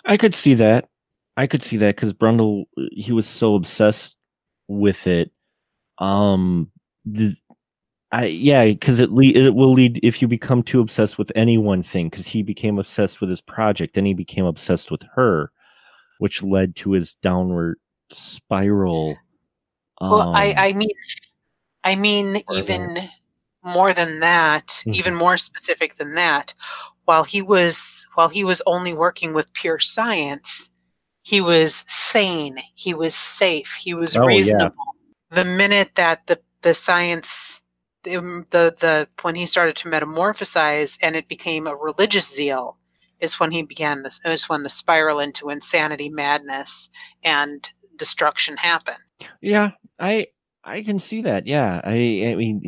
[0.04, 0.88] I could see that.
[1.36, 4.14] I could see that because Brundle, he was so obsessed
[4.68, 5.32] with it.
[5.98, 6.70] Um,
[7.04, 7.36] the,
[8.12, 11.58] I, yeah, because it le- it will lead if you become too obsessed with any
[11.58, 12.08] one thing.
[12.08, 15.50] Because he became obsessed with his project, then he became obsessed with her,
[16.18, 17.78] which led to his downward
[18.10, 19.16] spiral.
[20.00, 20.90] Well, I, um, I mean,
[21.84, 22.98] I mean, even
[23.64, 24.94] more than that, mm-hmm.
[24.94, 26.54] even more specific than that.
[27.06, 30.70] While he was while he was only working with pure science,
[31.22, 32.58] he was sane.
[32.74, 33.74] He was safe.
[33.80, 34.76] He was oh, reasonable.
[35.32, 35.42] Yeah.
[35.42, 37.60] The minute that the the science
[38.02, 42.76] the, the the when he started to metamorphosize and it became a religious zeal
[43.20, 46.90] is when he began this is when the spiral into insanity madness
[47.22, 48.98] and destruction happened
[49.42, 50.26] yeah i
[50.64, 52.62] i can see that yeah i i mean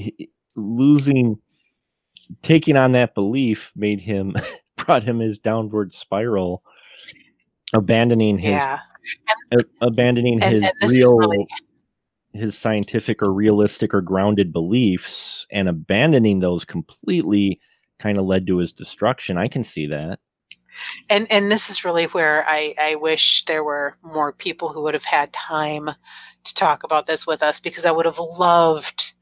[0.56, 1.38] losing
[2.42, 4.34] taking on that belief made him
[4.76, 6.62] brought him his downward spiral
[7.72, 8.78] abandoning his yeah.
[9.80, 11.46] abandoning and, his and real really,
[12.36, 17.60] his scientific or realistic or grounded beliefs and abandoning those completely
[17.98, 19.38] kind of led to his destruction.
[19.38, 20.18] I can see that.
[21.08, 24.94] And and this is really where I, I wish there were more people who would
[24.94, 25.88] have had time
[26.44, 29.14] to talk about this with us because I would have loved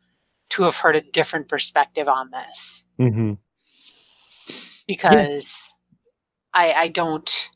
[0.50, 2.84] to have heard a different perspective on this.
[3.00, 3.34] Mm-hmm.
[4.88, 5.70] Because
[6.54, 6.60] yeah.
[6.60, 7.50] I I don't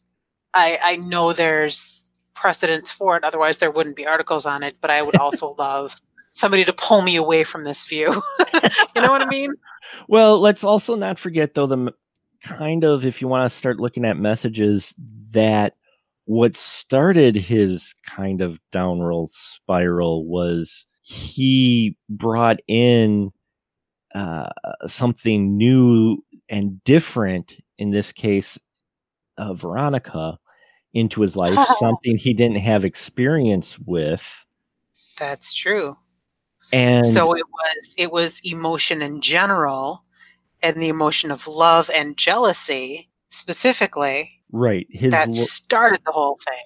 [0.54, 1.97] I I know there's
[2.38, 3.24] precedence for it.
[3.24, 4.76] Otherwise, there wouldn't be articles on it.
[4.80, 5.96] But I would also love
[6.32, 8.22] somebody to pull me away from this view.
[8.94, 9.52] you know what I mean?
[10.08, 11.92] Well, let's also not forget, though, the
[12.42, 14.94] kind of, if you want to start looking at messages,
[15.32, 15.74] that
[16.26, 23.32] what started his kind of downward spiral was he brought in
[24.14, 24.50] uh,
[24.86, 28.58] something new and different, in this case,
[29.38, 30.38] uh, Veronica,
[30.94, 34.44] into his life, something he didn't have experience with.
[35.18, 35.96] That's true.
[36.72, 40.04] And so it was it was emotion in general
[40.62, 44.30] and the emotion of love and jealousy specifically.
[44.52, 44.86] Right.
[44.90, 46.62] His that lo- started the whole thing.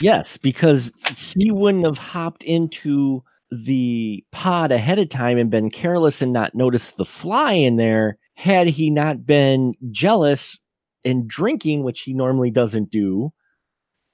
[0.00, 0.92] Yes, because
[1.36, 6.54] he wouldn't have hopped into the pod ahead of time and been careless and not
[6.54, 10.60] noticed the fly in there had he not been jealous
[11.04, 13.32] and drinking, which he normally doesn't do,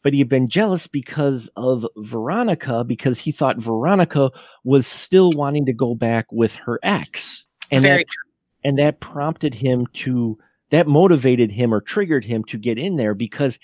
[0.05, 4.31] but he had been jealous because of Veronica because he thought Veronica
[4.63, 7.47] was still wanting to go back with her ex.
[7.73, 8.33] And Very that, true.
[8.63, 10.39] and that prompted him to
[10.71, 13.59] that motivated him or triggered him to get in there because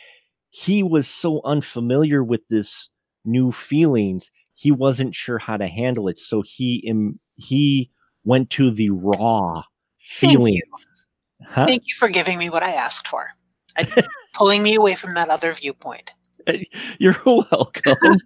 [0.49, 2.88] he was so unfamiliar with this
[3.24, 7.91] new feelings he wasn't sure how to handle it so he Im, he
[8.24, 9.62] went to the raw
[9.99, 11.55] feelings Thank you.
[11.55, 11.66] Huh?
[11.66, 13.28] Thank you for giving me what I asked for.
[14.34, 16.12] Pulling me away from that other viewpoint.
[16.99, 18.18] You're welcome.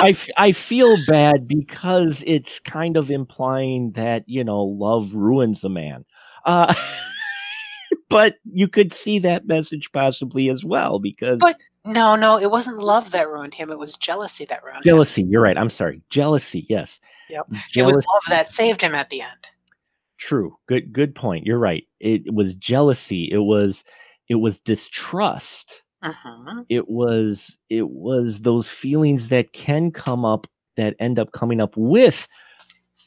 [0.00, 5.68] I, I feel bad because it's kind of implying that, you know, love ruins a
[5.68, 6.04] man.
[6.44, 6.74] Uh,
[8.08, 11.38] but you could see that message possibly as well because.
[11.38, 13.70] But no, no, it wasn't love that ruined him.
[13.70, 15.26] It was jealousy that ruined jealousy, him.
[15.26, 15.32] Jealousy.
[15.32, 15.58] You're right.
[15.58, 16.02] I'm sorry.
[16.10, 17.00] Jealousy, yes.
[17.28, 17.48] Yep.
[17.70, 17.80] Jealousy.
[17.80, 19.48] It was love that saved him at the end.
[20.18, 20.56] True.
[20.66, 21.46] Good good point.
[21.46, 21.86] You're right.
[21.98, 23.28] It was jealousy.
[23.32, 23.84] It was
[24.28, 26.64] it was distrust uh-huh.
[26.68, 30.46] It was it was those feelings that can come up
[30.76, 32.26] that end up coming up with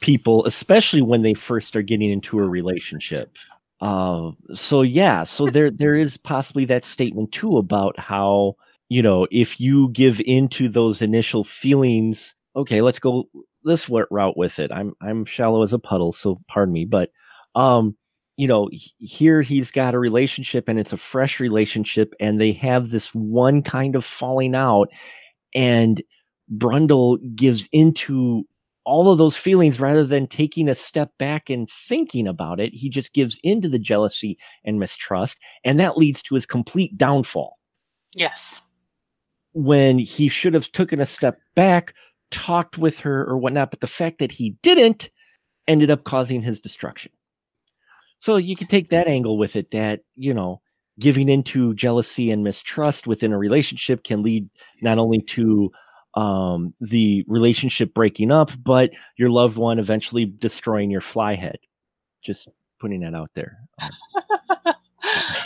[0.02, 3.36] people, especially when they first start getting into a relationship.
[3.82, 8.56] Uh, so yeah, so there there is possibly that statement too about how
[8.90, 12.36] you know if you give into those initial feelings.
[12.56, 13.28] Okay, let's go
[13.64, 14.72] this route with it.
[14.72, 17.10] I'm I'm shallow as a puddle, so pardon me, but
[17.56, 17.96] um,
[18.38, 22.90] you know, here he's got a relationship and it's a fresh relationship, and they have
[22.90, 24.90] this one kind of falling out,
[25.54, 26.02] and
[26.58, 28.44] Brundle gives into
[28.86, 32.74] all of those feelings rather than taking a step back and thinking about it.
[32.74, 37.58] He just gives into the jealousy and mistrust, and that leads to his complete downfall.
[38.16, 38.62] Yes.
[39.54, 41.94] When he should have taken a step back,
[42.32, 45.12] talked with her or whatnot, but the fact that he didn't
[45.68, 47.12] ended up causing his destruction.
[48.24, 50.62] So you can take that angle with it that, you know,
[50.98, 54.50] giving into jealousy and mistrust within a relationship can lead
[54.82, 55.70] not only to
[56.14, 61.58] um, the relationship breaking up, but your loved one eventually destroying your fly head.
[62.22, 62.48] Just
[62.80, 63.58] putting that out there.
[63.82, 63.90] Um,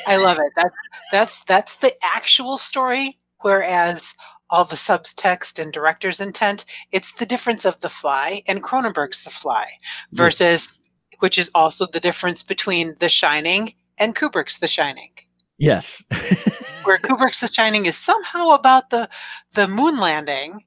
[0.05, 0.53] I love it.
[0.55, 0.77] That's
[1.11, 3.17] that's that's the actual story.
[3.41, 4.13] Whereas
[4.51, 9.31] all the subtext and director's intent, it's the difference of the fly and Cronenberg's The
[9.31, 9.65] Fly
[10.11, 10.79] versus
[11.19, 15.11] which is also the difference between The Shining and Kubrick's The Shining.
[15.57, 16.03] Yes.
[16.83, 19.09] where Kubrick's The Shining is somehow about the
[19.53, 20.63] the moon landing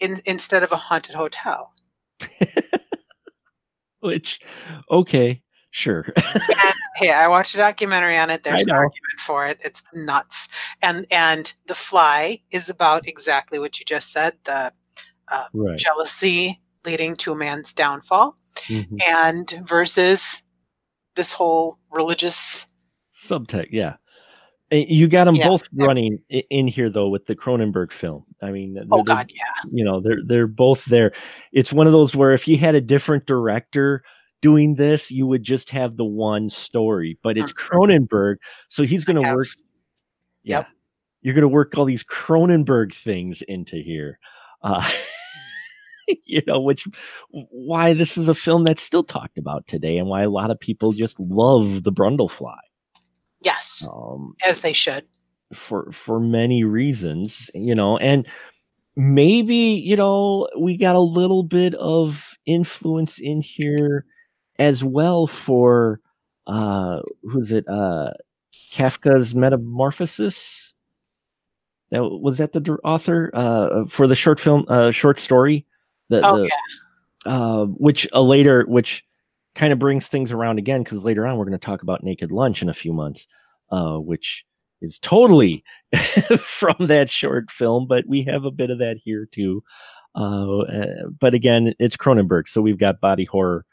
[0.00, 1.72] in, instead of a haunted hotel.
[4.00, 4.40] Which,
[4.90, 6.12] okay, sure.
[6.16, 8.42] and, hey, I watched a documentary on it.
[8.42, 9.60] There's an argument for it.
[9.62, 10.48] It's nuts.
[10.82, 14.72] And and The Fly is about exactly what you just said: the
[15.28, 15.78] uh, right.
[15.78, 18.96] jealousy leading to a man's downfall, mm-hmm.
[19.06, 20.42] and versus
[21.14, 22.66] this whole religious
[23.12, 23.68] subtext.
[23.70, 23.96] Yeah.
[24.70, 25.48] You got them yeah.
[25.48, 28.24] both running in here though with the Cronenberg film.
[28.40, 29.70] I mean, oh god, yeah.
[29.70, 31.12] You know, they're they're both there.
[31.52, 34.02] It's one of those where if you had a different director
[34.40, 37.18] doing this, you would just have the one story.
[37.22, 37.76] But it's mm-hmm.
[37.76, 38.36] Cronenberg,
[38.68, 39.46] so he's going to work.
[40.42, 40.68] Yeah, yep.
[41.20, 44.18] you're going to work all these Cronenberg things into here.
[44.62, 44.90] Uh,
[46.24, 46.86] you know, which
[47.30, 50.58] why this is a film that's still talked about today, and why a lot of
[50.58, 52.56] people just love the Brundlefly.
[53.44, 55.04] Yes, um, as they should.
[55.52, 58.26] For for many reasons, you know, and
[58.96, 64.04] maybe you know we got a little bit of influence in here
[64.58, 66.00] as well for
[66.46, 68.10] uh who's it uh
[68.72, 70.72] Kafka's Metamorphosis.
[71.90, 75.66] That was that the author uh for the short film uh short story.
[76.08, 77.32] The, oh, the yeah.
[77.32, 79.04] uh which a later which
[79.54, 82.32] kind of brings things around again because later on we're going to talk about Naked
[82.32, 83.26] Lunch in a few months
[83.72, 84.44] uh, which
[84.82, 85.64] is totally
[86.40, 89.64] from that short film, but we have a bit of that here too.
[90.14, 93.64] Uh, uh, but again, it's Cronenberg, so we've got body horror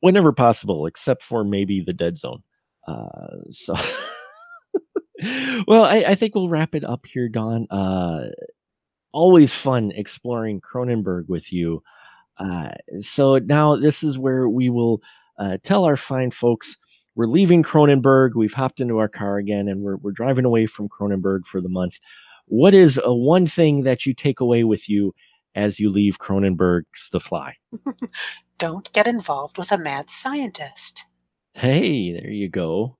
[0.00, 2.42] whenever possible, except for maybe the Dead Zone.
[2.88, 3.74] Uh, so,
[5.68, 7.68] well, I, I, think we'll wrap it up here, Dawn.
[7.70, 8.28] Uh,
[9.12, 11.82] always fun exploring Cronenberg with you.
[12.38, 15.02] Uh, so now this is where we will
[15.38, 16.76] uh, tell our fine folks
[17.14, 18.34] we're leaving Cronenberg.
[18.34, 21.68] We've hopped into our car again and we're, we're driving away from Cronenberg for the
[21.68, 21.98] month.
[22.46, 25.14] What is a one thing that you take away with you
[25.54, 27.56] as you leave Cronenberg's The Fly?
[28.58, 31.04] Don't get involved with a mad scientist.
[31.54, 32.96] Hey, there you go.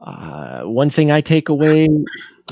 [0.00, 1.88] Uh, one thing I take away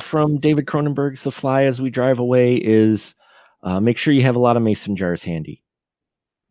[0.01, 3.15] from David Cronenberg's The Fly as we drive away is
[3.63, 5.63] uh, make sure you have a lot of mason jars handy.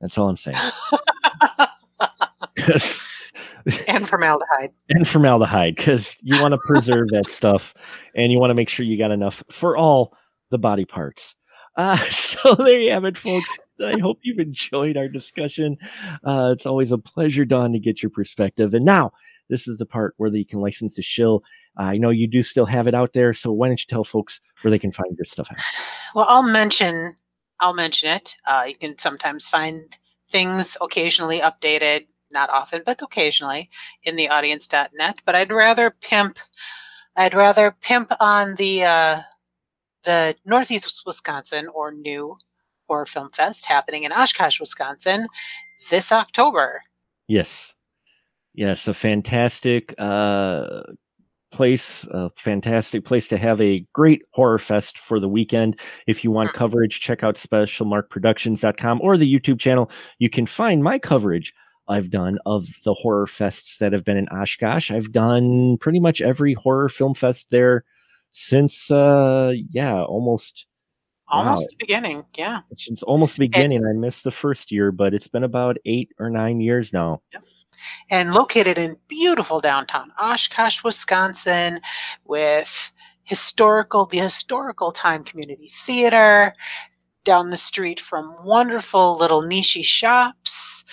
[0.02, 0.58] That's all I'm saying.
[3.88, 4.72] and formaldehyde.
[4.90, 7.74] And formaldehyde because you want to preserve that stuff
[8.16, 10.16] and you want to make sure you got enough for all
[10.52, 11.36] the body parts.
[11.76, 13.50] Uh, so there you have it folks.
[13.84, 15.78] I hope you've enjoyed our discussion.
[16.24, 18.74] Uh, it's always a pleasure Dawn to get your perspective.
[18.74, 19.12] And now
[19.50, 21.44] this is the part where you can license to shill
[21.78, 24.40] i know you do still have it out there so why don't you tell folks
[24.62, 25.50] where they can find your stuff
[26.16, 27.14] well i'll mention
[27.60, 29.98] i'll mention it uh, you can sometimes find
[30.28, 32.02] things occasionally updated
[32.32, 33.70] not often, but occasionally
[34.04, 35.22] in the audience.net.
[35.26, 36.40] But I'd rather pimp,
[37.16, 39.22] I'd rather pimp on the uh,
[40.04, 42.38] the Northeast Wisconsin or new
[42.88, 45.28] horror film fest happening in Oshkosh, Wisconsin
[45.90, 46.82] this October.
[47.28, 47.75] Yes.
[48.56, 50.82] Yes, a fantastic uh,
[51.52, 55.80] place, a fantastic place to have a great horror fest for the weekend.
[56.08, 56.54] If you want mm.
[56.54, 59.92] coverage, check out specialmarkproductions.com or the YouTube channel.
[60.20, 61.54] You can find my coverage
[61.88, 64.90] I've done of the horror fests that have been in Oshkosh.
[64.90, 67.84] I've done pretty much every horror film fest there
[68.32, 70.66] since uh yeah, almost
[71.28, 71.68] almost wow.
[71.70, 72.24] the beginning.
[72.38, 72.62] Yeah.
[72.76, 73.80] Since almost the beginning.
[73.80, 77.22] And, I missed the first year, but it's been about 8 or 9 years now.
[78.10, 81.82] And located in beautiful downtown Oshkosh, Wisconsin
[82.26, 82.92] with
[83.24, 86.54] historical the historical time community theater
[87.24, 90.86] down the street from wonderful little niche shops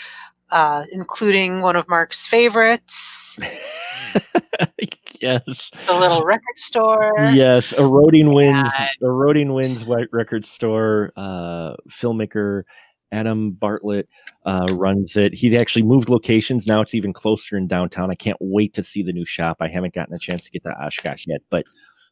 [0.52, 3.38] uh, including one of Mark's favorites.
[5.20, 5.70] yes.
[5.86, 7.14] The little record store.
[7.32, 8.88] Yes, eroding winds, yeah.
[9.00, 11.12] eroding winds white record store.
[11.16, 12.64] Uh, filmmaker
[13.12, 14.08] Adam Bartlett
[14.46, 15.34] uh, runs it.
[15.34, 16.66] He actually moved locations.
[16.66, 18.10] Now it's even closer in downtown.
[18.10, 19.58] I can't wait to see the new shop.
[19.60, 21.64] I haven't gotten a chance to get to Oshkosh yet, but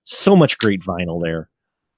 [0.05, 1.49] so much great vinyl there.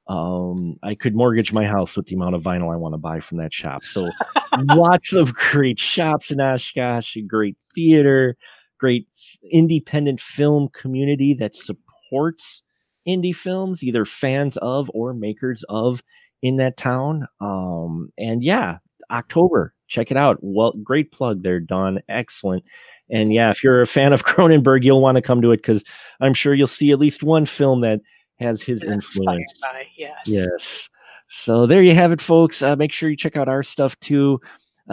[0.09, 3.21] Um, I could mortgage my house with the amount of vinyl I want to buy
[3.21, 3.85] from that shop.
[3.85, 4.09] So
[4.75, 8.37] lots of great shops in Oshkosh, great theater,
[8.79, 9.07] great
[9.51, 12.63] independent film community that supports
[13.07, 16.03] indie films, either fans of or makers of
[16.43, 17.27] in that town.
[17.41, 18.79] Um, and yeah,
[19.11, 20.39] October, check it out.
[20.41, 22.01] Well, great plug there, Dawn.
[22.09, 22.65] Excellent.
[23.11, 25.85] And yeah, if you're a fan of Cronenberg, you'll want to come to it because
[26.21, 28.01] I'm sure you'll see at least one film that
[28.39, 29.61] has his influence.
[29.63, 30.23] By, yes.
[30.27, 30.89] Yes.
[31.29, 32.63] So there you have it, folks.
[32.63, 34.39] Uh, make sure you check out our stuff too.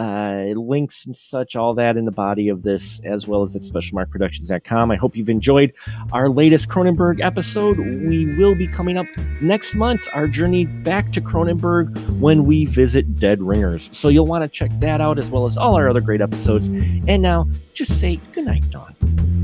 [0.00, 3.60] Uh, links and such, all that in the body of this, as well as at
[3.60, 4.90] specialmarkproductions.com.
[4.90, 5.74] I hope you've enjoyed
[6.12, 7.76] our latest Cronenberg episode.
[7.78, 9.04] We will be coming up
[9.42, 13.94] next month, our journey back to Cronenberg when we visit Dead Ringers.
[13.94, 16.68] So you'll want to check that out, as well as all our other great episodes.
[16.68, 18.94] And now, just say goodnight, Dawn.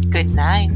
[0.09, 0.71] Good night.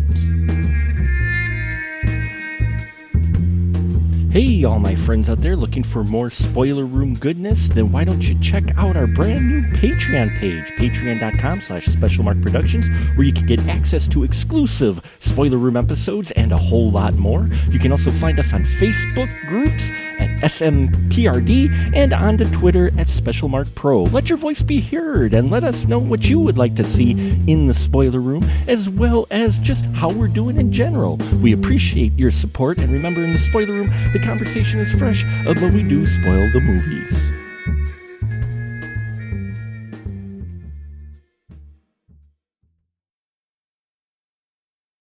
[4.30, 7.68] Hey, all my friends out there looking for more spoiler room goodness?
[7.68, 13.26] Then why don't you check out our brand new Patreon page, patreon.com slash specialmarkproductions, where
[13.26, 17.50] you can get access to exclusive spoiler room episodes and a whole lot more.
[17.70, 19.90] You can also find us on Facebook groups
[20.20, 24.12] at SMPRD and on to Twitter at SpecialMarkPro.
[24.12, 27.12] Let your voice be heard and let us know what you would like to see
[27.48, 31.16] in the spoiler room, as well as just how we're doing in general.
[31.42, 33.90] We appreciate your support, and remember, in the spoiler room,
[34.20, 37.32] the conversation is fresh, uh, but we do spoil the movies.